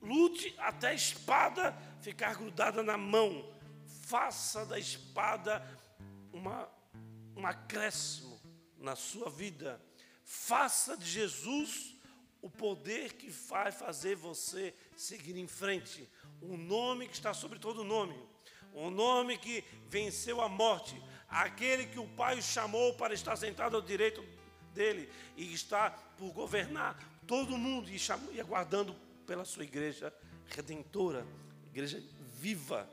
[0.00, 3.44] Lute até a espada ficar grudada na mão.
[4.02, 5.62] Faça da espada
[6.32, 6.68] uma,
[7.36, 8.38] um acréscimo
[8.78, 9.80] na sua vida.
[10.24, 11.96] Faça de Jesus
[12.40, 16.08] o poder que vai fazer você seguir em frente.
[16.40, 18.14] O nome que está sobre todo nome.
[18.72, 21.00] O nome que venceu a morte.
[21.28, 24.24] Aquele que o Pai chamou para estar sentado ao direito
[24.74, 28.94] dele e está por governar todo mundo e, chamou, e aguardando
[29.26, 30.12] pela sua igreja
[30.46, 31.26] redentora,
[31.66, 32.02] igreja
[32.38, 32.88] viva.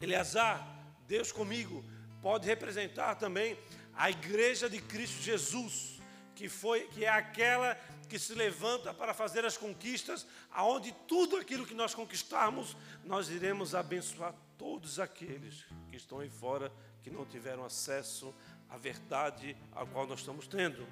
[0.00, 0.64] Eleazar,
[1.08, 1.84] Deus comigo,
[2.20, 3.56] pode representar também
[3.94, 6.00] a igreja de Cristo Jesus
[6.34, 7.74] que foi que é aquela
[8.08, 13.74] que se levanta para fazer as conquistas, aonde tudo aquilo que nós conquistarmos, nós iremos
[13.74, 16.72] abençoar todos aqueles que estão aí fora
[17.02, 18.32] que não tiveram acesso
[18.68, 20.86] à verdade a qual nós estamos tendo.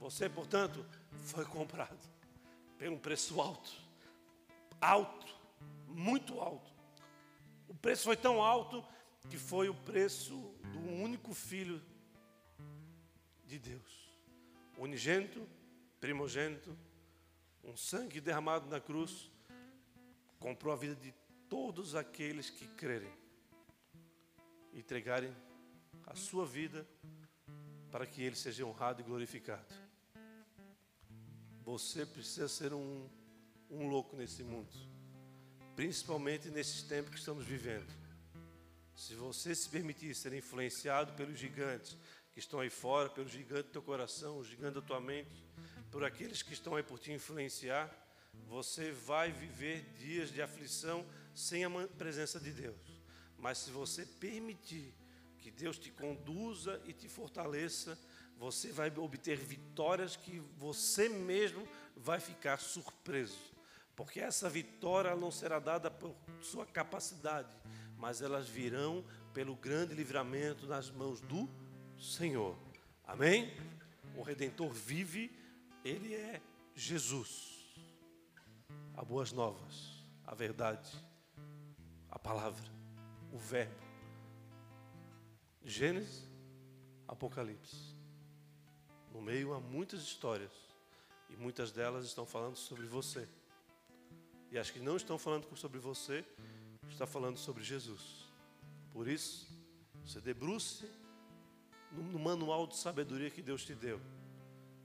[0.00, 0.84] Você, portanto,
[1.26, 2.04] foi comprado.
[2.76, 3.70] Foi um preço alto.
[4.80, 5.32] Alto.
[5.86, 6.72] Muito alto.
[7.68, 8.84] O preço foi tão alto
[9.30, 10.34] que foi o preço
[10.72, 11.80] do único filho
[13.44, 14.10] de Deus.
[14.76, 15.48] Unigênito,
[16.00, 16.76] primogênito,
[17.62, 19.30] um sangue derramado na cruz,
[20.40, 21.14] comprou a vida de
[21.48, 23.12] todos aqueles que crerem
[24.74, 25.34] entregarem
[26.06, 26.86] a sua vida
[27.90, 29.72] para que ele seja honrado e glorificado.
[31.62, 33.08] Você precisa ser um,
[33.70, 34.68] um louco nesse mundo,
[35.76, 37.86] principalmente nesses tempos que estamos vivendo.
[38.96, 41.96] Se você se permitir ser influenciado pelos gigantes
[42.32, 45.44] que estão aí fora, pelo gigante do teu coração, o gigante da tua mente,
[45.90, 47.88] por aqueles que estão aí por te influenciar,
[48.48, 53.02] você vai viver dias de aflição sem a presença de Deus.
[53.38, 54.94] Mas se você permitir
[55.38, 57.98] que Deus te conduza e te fortaleça,
[58.38, 63.52] você vai obter vitórias que você mesmo vai ficar surpreso.
[63.94, 67.54] Porque essa vitória não será dada por sua capacidade,
[67.96, 71.48] mas elas virão pelo grande livramento nas mãos do
[71.98, 72.56] Senhor.
[73.04, 73.52] Amém?
[74.16, 75.36] O Redentor vive,
[75.84, 76.40] ele é
[76.74, 77.74] Jesus.
[78.96, 80.90] As boas novas, a verdade,
[82.14, 82.64] a palavra,
[83.32, 83.74] o Verbo.
[85.64, 86.30] Gênesis,
[87.08, 87.92] Apocalipse.
[89.12, 90.52] No meio há muitas histórias
[91.28, 93.28] e muitas delas estão falando sobre você.
[94.50, 96.24] E as que não estão falando sobre você,
[96.88, 98.32] está falando sobre Jesus.
[98.92, 99.48] Por isso,
[100.04, 100.88] você debruce
[101.90, 104.00] no manual de sabedoria que Deus te deu.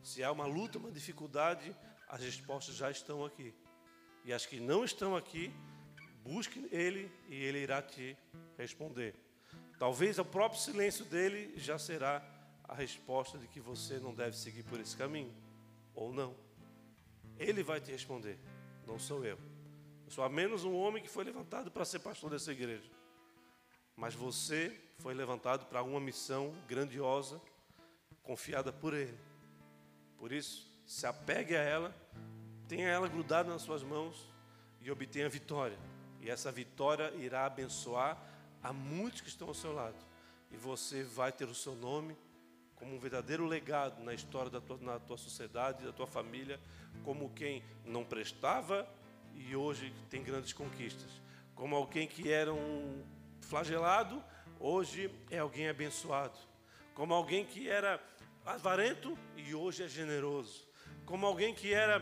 [0.01, 1.75] Se há uma luta, uma dificuldade,
[2.07, 3.53] as respostas já estão aqui.
[4.25, 5.53] E as que não estão aqui,
[6.23, 8.17] busque Ele e Ele irá te
[8.57, 9.15] responder.
[9.77, 12.21] Talvez o próprio silêncio dele já será
[12.67, 15.33] a resposta de que você não deve seguir por esse caminho,
[15.95, 16.35] ou não.
[17.37, 18.37] Ele vai te responder,
[18.85, 19.39] não sou eu.
[20.05, 22.89] Eu sou a menos um homem que foi levantado para ser pastor dessa igreja.
[23.95, 27.41] Mas você foi levantado para uma missão grandiosa,
[28.21, 29.17] confiada por Ele.
[30.17, 31.95] Por isso, se apegue a ela,
[32.67, 34.27] tenha ela grudada nas suas mãos
[34.81, 35.77] e obtenha vitória.
[36.21, 38.17] E essa vitória irá abençoar
[38.61, 39.97] a muitos que estão ao seu lado.
[40.51, 42.17] E você vai ter o seu nome
[42.75, 46.59] como um verdadeiro legado na história da tua, na tua sociedade, da tua família,
[47.03, 48.87] como quem não prestava
[49.35, 51.21] e hoje tem grandes conquistas,
[51.55, 53.03] como alguém que era um
[53.41, 54.23] flagelado,
[54.59, 56.37] hoje é alguém abençoado,
[56.93, 58.01] como alguém que era
[58.45, 60.67] avarento e hoje é generoso,
[61.05, 61.99] como alguém que era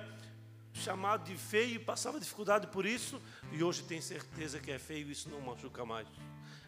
[0.77, 3.21] chamado de feio e passava dificuldade por isso
[3.51, 6.07] e hoje tem certeza que é feio e isso não machuca mais.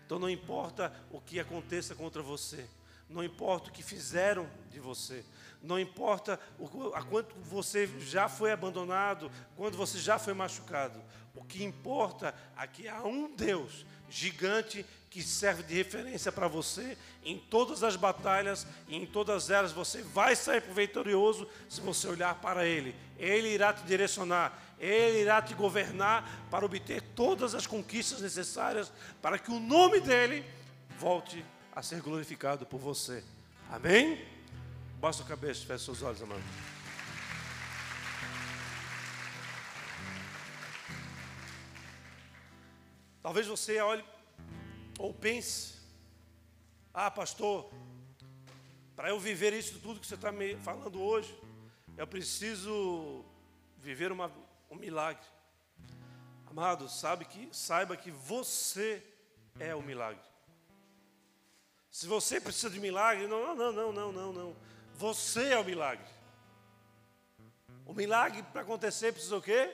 [0.05, 2.67] Então não importa o que aconteça contra você,
[3.07, 5.23] não importa o que fizeram de você,
[5.61, 11.01] não importa o, a quanto você já foi abandonado, quando você já foi machucado.
[11.35, 16.97] O que importa é que há um Deus gigante que serve de referência para você
[17.23, 22.35] em todas as batalhas e em todas elas você vai sair vitorioso se você olhar
[22.35, 22.95] para Ele.
[23.17, 28.91] Ele irá te direcionar, Ele irá te governar para obter todas as conquistas necessárias
[29.21, 30.45] para que o nome dEle
[30.99, 31.43] volte
[31.75, 33.23] a ser glorificado por você.
[33.69, 34.23] Amém?
[34.99, 36.78] Baixa a cabeça, feche seus olhos, amado.
[43.21, 44.03] Talvez você olhe
[44.97, 45.79] ou pense:
[46.93, 47.71] ah, pastor,
[48.95, 51.37] para eu viver isso tudo que você está me falando hoje,
[51.97, 53.23] eu preciso
[53.77, 54.31] viver uma,
[54.69, 55.25] um milagre.
[56.47, 59.03] Amado, sabe que, saiba que você
[59.59, 60.23] é o milagre.
[61.91, 64.55] Se você precisa de milagre, não, não, não, não, não, não.
[64.95, 66.05] Você é o milagre.
[67.85, 69.73] O milagre para acontecer precisa o quê?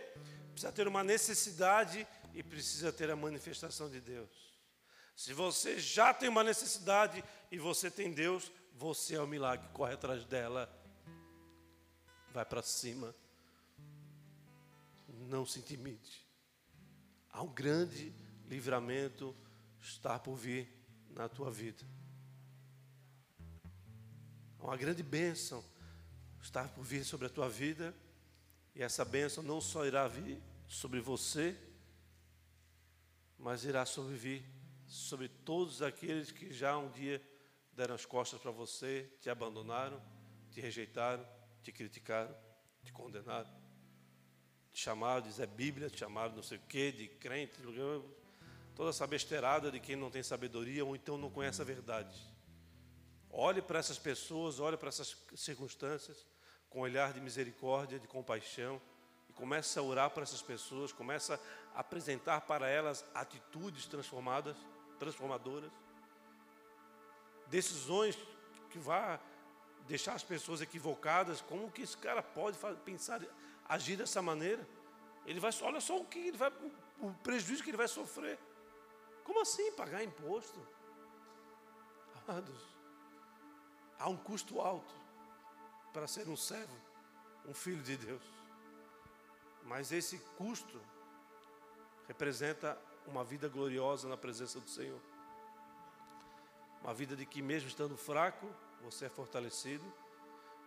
[0.51, 4.29] Precisa ter uma necessidade e precisa ter a manifestação de Deus.
[5.15, 9.93] Se você já tem uma necessidade e você tem Deus, você é o milagre, corre
[9.93, 10.69] atrás dela,
[12.31, 13.15] vai para cima,
[15.07, 16.23] não se intimide.
[17.31, 18.13] Há um grande
[18.47, 19.35] livramento
[19.79, 20.69] está por vir
[21.09, 21.83] na tua vida
[24.65, 25.63] uma grande bênção
[26.41, 27.95] está por vir sobre a tua vida,
[28.73, 31.55] e essa bênção não só irá vir sobre você,
[33.37, 34.43] mas irá sobreviver
[34.87, 37.21] sobre todos aqueles que já um dia
[37.73, 40.01] deram as costas para você, te abandonaram,
[40.51, 41.25] te rejeitaram,
[41.61, 42.35] te criticaram,
[42.83, 43.49] te condenaram,
[44.71, 47.53] te chamaram de Zé Bíblia, te chamaram não sei o quê, de crente,
[48.75, 52.17] toda essa besteirada de quem não tem sabedoria ou então não conhece a verdade.
[53.29, 56.25] Olhe para essas pessoas, olhe para essas circunstâncias
[56.69, 58.81] com um olhar de misericórdia, de compaixão
[59.35, 61.39] começa a orar para essas pessoas, começa
[61.75, 64.55] a apresentar para elas atitudes transformadas,
[64.97, 65.71] transformadoras,
[67.47, 68.17] decisões
[68.69, 69.19] que vá
[69.87, 73.21] deixar as pessoas equivocadas, como que esse cara pode pensar,
[73.67, 74.67] agir dessa maneira?
[75.25, 76.51] Ele vai, olha só o que ele vai,
[76.99, 78.39] o prejuízo que ele vai sofrer.
[79.23, 80.59] Como assim pagar imposto?
[82.27, 82.59] Amados,
[83.99, 84.93] há um custo alto
[85.93, 86.75] para ser um servo,
[87.45, 88.34] um filho de Deus.
[89.65, 90.79] Mas esse custo
[92.07, 95.01] representa uma vida gloriosa na presença do Senhor.
[96.81, 98.47] Uma vida de que, mesmo estando fraco,
[98.81, 99.83] você é fortalecido,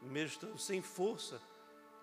[0.02, 1.40] mesmo estando sem força,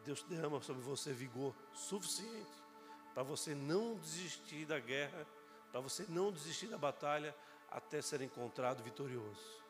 [0.05, 2.65] Deus derrama sobre você vigor suficiente
[3.13, 5.25] para você não desistir da guerra,
[5.71, 7.33] para você não desistir da batalha
[7.71, 9.63] até ser encontrado vitorioso.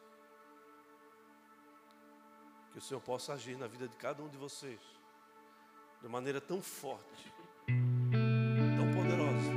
[2.72, 4.95] Que o Senhor possa agir na vida de cada um de vocês
[6.06, 7.34] de maneira tão forte,
[7.66, 9.52] tão poderosa,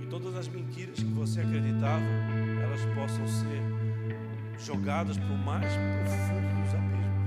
[0.00, 2.02] que todas as mentiras que você acreditava,
[2.62, 3.60] elas possam ser
[4.58, 7.26] jogadas para o mais profundo dos abismos.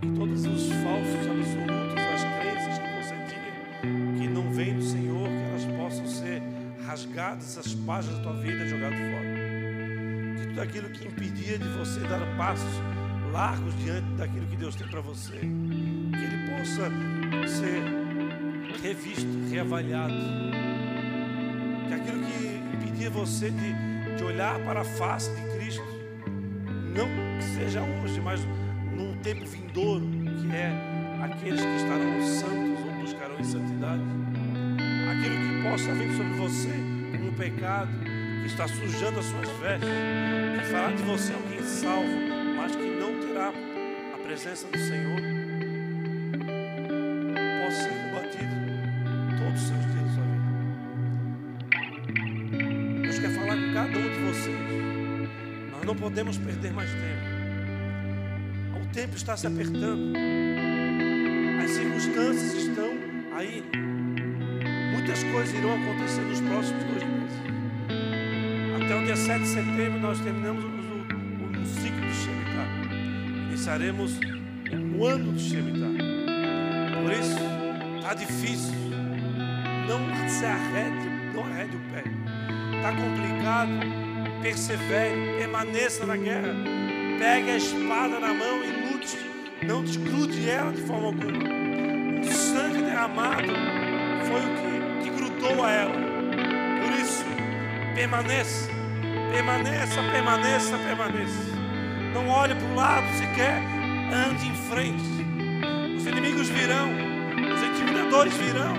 [0.00, 5.28] Que todos os falsos absolutos, as crenças que você tinha, que não vêm do Senhor,
[5.28, 6.40] que elas possam ser
[6.86, 10.40] rasgadas, as páginas da tua vida jogadas fora.
[10.40, 12.80] Que tudo aquilo que impedia de você dar passos
[13.30, 15.42] largos diante daquilo que Deus tem para você
[16.56, 16.90] possa
[17.46, 17.82] ser
[18.82, 20.14] revisto, reavaliado.
[21.88, 25.84] Que aquilo que impedia você de, de olhar para a face de Cristo,
[26.94, 27.08] não
[27.54, 28.40] seja hoje, mas
[28.94, 30.06] num tempo vindouro,
[30.40, 30.72] que é
[31.22, 34.02] aqueles que estarão santos ou buscarão em santidade.
[35.10, 36.70] Aquilo que possa vir sobre você
[37.12, 37.90] como um pecado,
[38.40, 39.88] que está sujando as suas vestes,
[40.58, 42.08] que fará de você alguém salvo,
[42.56, 43.52] mas que não terá
[44.14, 45.45] a presença do Senhor.
[56.16, 57.26] Podemos perder mais tempo.
[58.80, 60.14] O tempo está se apertando.
[61.62, 62.88] As circunstâncias estão
[63.34, 63.62] aí.
[64.94, 67.36] Muitas coisas irão acontecer nos próximos dois meses.
[68.82, 72.68] Até o dia 7 de setembro nós terminamos o, o, o ciclo de Shemitah.
[73.48, 74.18] Iniciaremos
[74.72, 76.02] um ano de Shemitah.
[77.02, 77.36] Por isso,
[77.98, 78.74] está difícil.
[79.86, 82.04] Não se arrede, não arrede o pé.
[82.74, 84.05] Está complicado
[84.46, 86.54] persevere, permaneça na guerra.
[87.18, 89.18] Pegue a espada na mão e lute.
[89.66, 91.38] Não desgrude ela de forma alguma.
[92.20, 93.52] O sangue derramado
[94.28, 95.94] foi o que, que grudou a ela.
[96.80, 97.24] Por isso,
[97.96, 98.70] permaneça,
[99.32, 101.56] permaneça, permaneça, permaneça.
[102.14, 103.60] Não olhe para o lado sequer,
[104.12, 105.96] ande em frente.
[105.96, 106.90] Os inimigos virão,
[107.52, 108.76] os intimidadores virão,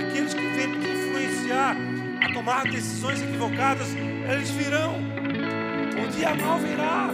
[0.00, 1.76] aqueles que vêm te influenciar
[2.22, 3.94] a tomar decisões equivocadas
[4.32, 4.96] eles virão.
[6.04, 7.10] O dia mal virá,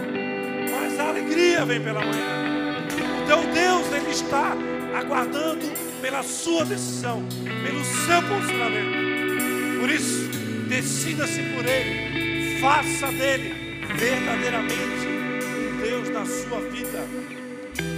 [0.71, 2.87] mas a alegria vem pela manhã.
[3.21, 4.55] O teu Deus, Ele está
[4.97, 5.65] aguardando
[6.01, 9.79] pela sua decisão, pelo seu posicionamento.
[9.79, 10.29] Por isso,
[10.67, 13.53] decida-se por Ele, faça dele
[13.95, 17.05] verdadeiramente o Deus da sua vida.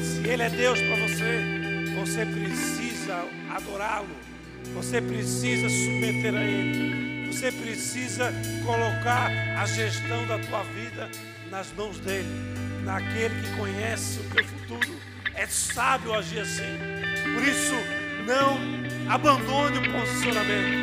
[0.04, 1.42] Se Ele é Deus para você,
[2.00, 4.08] você precisa adorá-lo,
[4.74, 7.15] você precisa submeter a Ele.
[7.36, 8.32] Você precisa
[8.66, 9.30] colocar
[9.60, 11.10] a gestão da tua vida
[11.52, 12.30] nas mãos dele,
[12.86, 14.96] naquele que conhece o teu futuro.
[15.36, 16.64] É sábio agir assim.
[17.34, 17.74] Por isso,
[18.26, 18.58] não
[19.14, 20.78] abandone o posicionamento.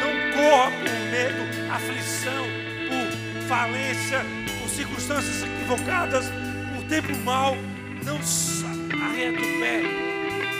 [0.00, 2.46] Não corra por medo, aflição,
[2.88, 4.20] por falência,
[4.62, 6.24] por circunstâncias equivocadas,
[6.74, 7.54] por tempo mau.
[8.02, 8.16] Não
[9.04, 9.82] arreta o pé.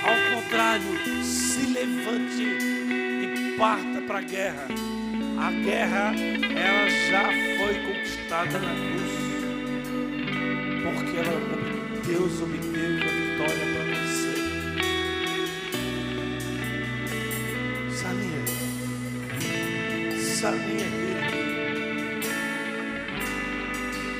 [0.04, 4.87] Ao contrário, se levante e parta para a guerra.
[5.40, 9.12] A guerra, ela já foi conquistada na cruz.
[10.82, 11.40] Porque ela,
[12.04, 14.34] Deus obteve a vitória para você.
[17.94, 18.42] Sabia?
[20.34, 22.18] Sabia ele?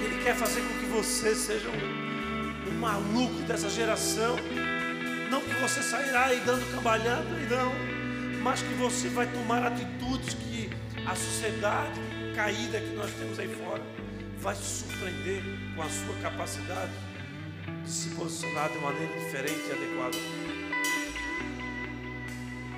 [0.05, 4.37] Ele quer fazer com que você seja um, um maluco dessa geração.
[5.33, 7.73] Não que você sairá aí dando cambalhada, não.
[8.41, 10.48] Mas que você vai tomar atitudes que
[11.09, 11.99] a sociedade
[12.37, 13.83] caída que nós temos aí fora
[14.41, 15.43] vai se surpreender
[15.75, 16.93] com a sua capacidade
[17.83, 20.19] de se posicionar de maneira diferente e adequada.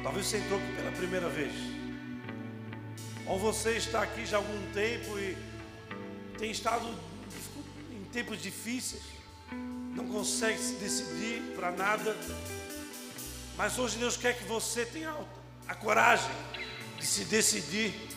[0.04, 1.52] Talvez você entrou aqui pela primeira vez.
[3.26, 5.36] Ou você está aqui já há algum tempo e
[6.38, 6.88] tem estado
[7.90, 9.02] em tempos difíceis,
[9.52, 12.16] não consegue se decidir para nada,
[13.56, 15.12] Mas hoje Deus quer que você tenha
[15.66, 16.30] a coragem
[16.96, 18.09] de se decidir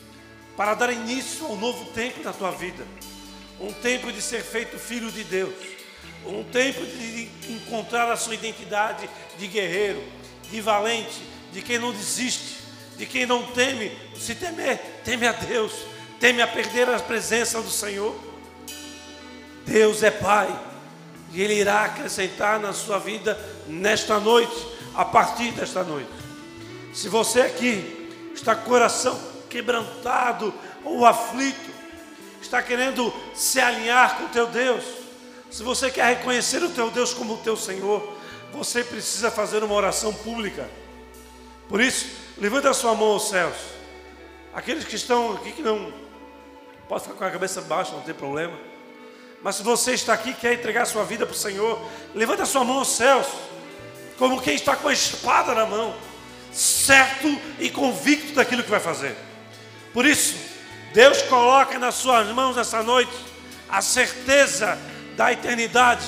[0.55, 2.85] para dar início a um novo tempo na tua vida.
[3.59, 5.53] Um tempo de ser feito filho de Deus.
[6.25, 10.03] Um tempo de encontrar a sua identidade de guerreiro,
[10.49, 11.21] de valente,
[11.51, 12.57] de quem não desiste,
[12.97, 13.91] de quem não teme.
[14.17, 15.73] Se temer, teme a Deus,
[16.19, 18.15] teme a perder a presença do Senhor.
[19.65, 20.47] Deus é Pai
[21.33, 26.11] e Ele irá acrescentar na sua vida nesta noite a partir desta noite.
[26.93, 30.51] Se você aqui está com coração quebrantado
[30.83, 31.69] ou aflito,
[32.41, 34.83] está querendo se alinhar com o teu Deus,
[35.51, 38.17] se você quer reconhecer o teu Deus como o teu Senhor,
[38.51, 40.67] você precisa fazer uma oração pública.
[41.69, 42.07] Por isso,
[42.39, 43.55] levanta a sua mão aos céus.
[44.51, 45.93] Aqueles que estão aqui que não
[46.89, 48.57] pode ficar com a cabeça baixa, não tem problema.
[49.43, 51.79] Mas se você está aqui e quer entregar sua vida para o Senhor,
[52.15, 53.27] levanta a sua mão aos céus
[54.17, 55.93] como quem está com a espada na mão,
[56.51, 57.27] certo
[57.59, 59.15] e convicto daquilo que vai fazer.
[59.93, 60.35] Por isso,
[60.93, 63.13] Deus coloca nas suas mãos essa noite
[63.69, 64.77] a certeza
[65.15, 66.05] da eternidade,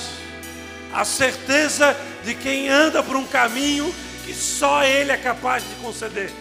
[0.93, 3.93] a certeza de quem anda por um caminho
[4.25, 6.31] que só Ele é capaz de conceder.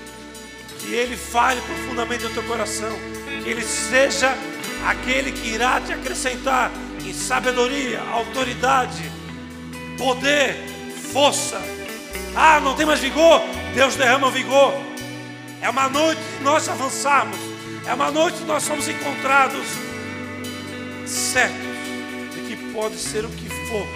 [0.80, 2.92] Que Ele fale profundamente no teu coração,
[3.42, 4.34] que Ele seja
[4.86, 6.70] aquele que irá te acrescentar
[7.04, 9.02] em sabedoria, autoridade,
[9.98, 10.56] poder,
[11.12, 11.60] força.
[12.34, 13.40] Ah, não tem mais vigor?
[13.74, 14.74] Deus derrama vigor.
[15.64, 17.38] É uma noite de nós avançarmos.
[17.86, 19.66] É uma noite de nós somos encontrados
[21.06, 21.56] certos
[22.34, 23.86] de que pode ser o que for.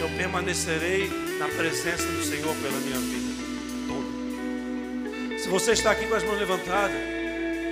[0.00, 3.28] Eu permanecerei na presença do Senhor pela minha vida
[3.86, 5.38] toda.
[5.38, 6.96] Se você está aqui com as mãos levantadas,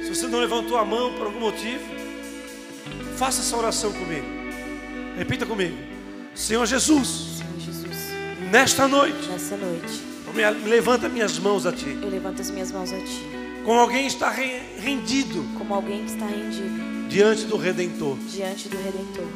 [0.02, 1.82] se você não levantou a mão por algum motivo,
[3.16, 4.26] faça essa oração comigo.
[5.16, 5.78] Repita comigo.
[6.34, 7.36] Senhor Jesus,
[8.50, 9.28] Nesta noite.
[9.28, 10.02] Nessa noite.
[10.34, 11.98] Me levanta minhas mãos a ti.
[12.02, 13.45] Eu levanto as minhas mãos a ti.
[13.66, 15.44] Como alguém está rendido.
[15.58, 17.08] Como alguém que está rendido.
[17.08, 18.16] Diante do Redentor.
[18.18, 19.26] Diante do Redentor.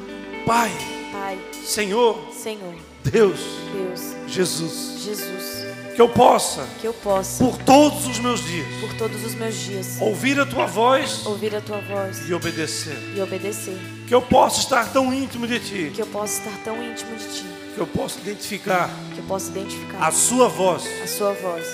[0.46, 0.70] Pai.
[1.10, 1.36] Pai.
[1.64, 2.16] Senhor.
[2.32, 2.76] Senhor.
[3.02, 3.40] Deus.
[3.72, 4.14] Deus.
[4.28, 5.02] Jesus.
[5.02, 5.66] Jesus.
[5.96, 6.64] Que eu possa.
[6.80, 7.44] Que eu possa.
[7.44, 8.68] Por todos os meus dias.
[8.80, 10.00] Por todos os meus dias.
[10.00, 11.26] Ouvir a tua voz.
[11.26, 12.28] Ouvir a tua voz.
[12.28, 12.96] E obedecer.
[13.16, 13.76] E obedecer.
[14.06, 15.90] Que eu possa estar tão íntimo de ti.
[15.92, 19.48] Que eu possa estar tão íntimo de ti que eu possa identificar, que eu possa
[19.48, 21.64] identificar a sua voz, a sua voz,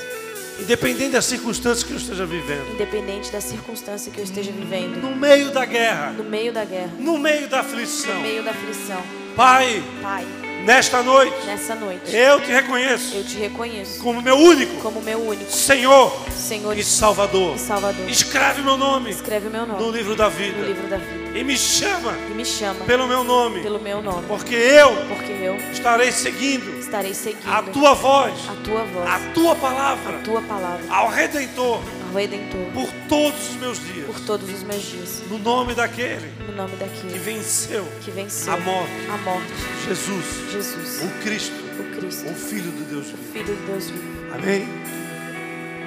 [0.58, 5.14] independente das circunstâncias que eu esteja vivendo, independente da circunstância que eu esteja vivendo, no
[5.14, 9.02] meio da guerra, no meio da guerra, no meio da aflição, no meio da aflição,
[9.34, 10.26] Pai, Pai,
[10.66, 15.20] Nesta noite, nessa noite, eu te reconheço, eu te reconheço como meu único, como meu
[15.20, 17.54] único Senhor, Senhor e Salvador.
[17.54, 18.10] E Salvador.
[18.10, 21.15] Escreve meu nome, escreve meu nome no livro da vida, no livro da vida.
[21.36, 25.32] E me chama, e me chama pelo meu nome, pelo meu nome, porque eu, porque
[25.32, 30.22] eu estarei seguindo, estarei seguindo a tua voz, a tua voz, a tua palavra, a
[30.22, 34.82] tua palavra, ao Redentor, ao Redentor, por todos os meus dias, por todos os meus
[34.82, 39.52] dias, no nome daquele, no nome daquele que venceu, que venceu a morte, a morte,
[39.86, 43.32] Jesus, Jesus, o Cristo, o Cristo, o Filho de Deus vivo.
[43.34, 44.34] Filho de Deus vivo.
[44.34, 44.66] Amém.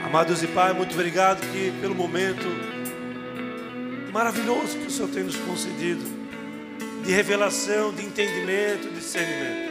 [0.06, 2.46] Amados e Pai, muito obrigado que pelo momento
[4.12, 6.04] maravilhoso que o Senhor tem nos concedido
[7.04, 9.70] de revelação, de entendimento, de discernimento.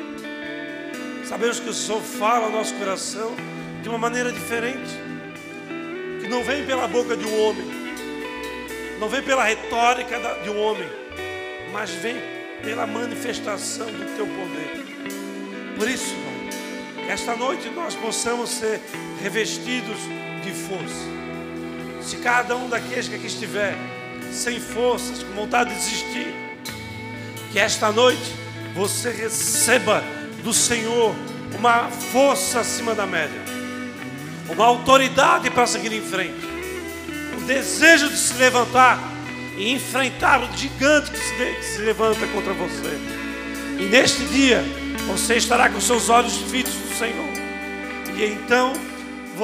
[1.28, 3.35] Sabemos que o Senhor fala ao nosso coração
[3.82, 4.90] de uma maneira diferente,
[6.20, 7.66] que não vem pela boca de um homem,
[8.98, 10.89] não vem pela retórica de um homem,
[11.73, 12.16] mas vem
[12.62, 14.85] pela manifestação do teu poder.
[15.77, 16.15] Por isso,
[17.09, 18.81] esta noite nós possamos ser
[19.23, 19.98] revestidos
[20.43, 21.06] de força.
[22.02, 23.77] Se cada um daqueles que aqui estiver
[24.32, 26.34] sem forças, com vontade de desistir,
[27.52, 28.34] que esta noite
[28.74, 30.02] você receba
[30.42, 31.14] do Senhor
[31.59, 33.40] uma força acima da média,
[34.48, 36.46] uma autoridade para seguir em frente,
[37.36, 38.98] um desejo de se levantar
[39.56, 42.98] e enfrentar o gigante que se, que se levanta contra você.
[43.80, 44.62] E neste dia
[45.06, 47.28] você estará com seus olhos fitos no Senhor,
[48.16, 48.72] e então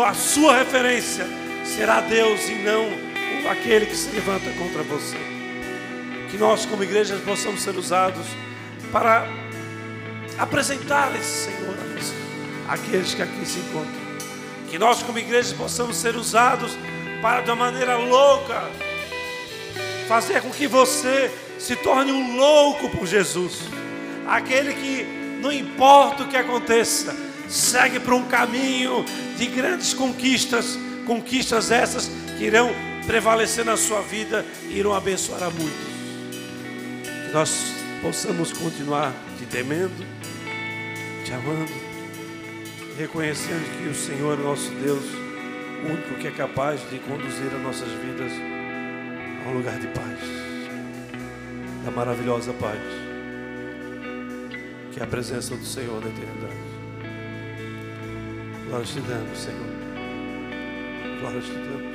[0.05, 1.27] a sua referência
[1.65, 3.04] será Deus e não
[3.49, 5.17] aquele que se levanta contra você.
[6.31, 8.27] Que nós, como igreja, possamos ser usados
[8.91, 9.27] para
[10.39, 12.15] apresentar esse Senhor a você,
[12.69, 14.05] aqueles que aqui se encontram.
[14.69, 16.73] Que nós, como igreja, possamos ser usados
[17.23, 18.69] para, de uma maneira louca,
[20.09, 23.61] fazer com que você se torne um louco por Jesus,
[24.27, 27.15] aquele que, não importa o que aconteça,
[27.49, 29.05] segue para um caminho
[29.37, 32.71] de grandes conquistas, conquistas essas que irão
[33.07, 35.95] prevalecer na sua vida e irão abençoar a muitos.
[37.27, 40.07] Que nós possamos continuar te temendo,
[41.25, 41.95] te amando
[42.97, 47.89] reconhecendo que o Senhor nosso Deus, o único que é capaz de conduzir as nossas
[47.89, 48.33] vidas
[49.45, 50.21] a um lugar de paz,
[51.85, 52.81] da maravilhosa paz,
[54.93, 56.75] que é a presença do Senhor na eternidade.
[58.69, 61.21] Glória te damos, Senhor.
[61.21, 61.94] Glória te damos.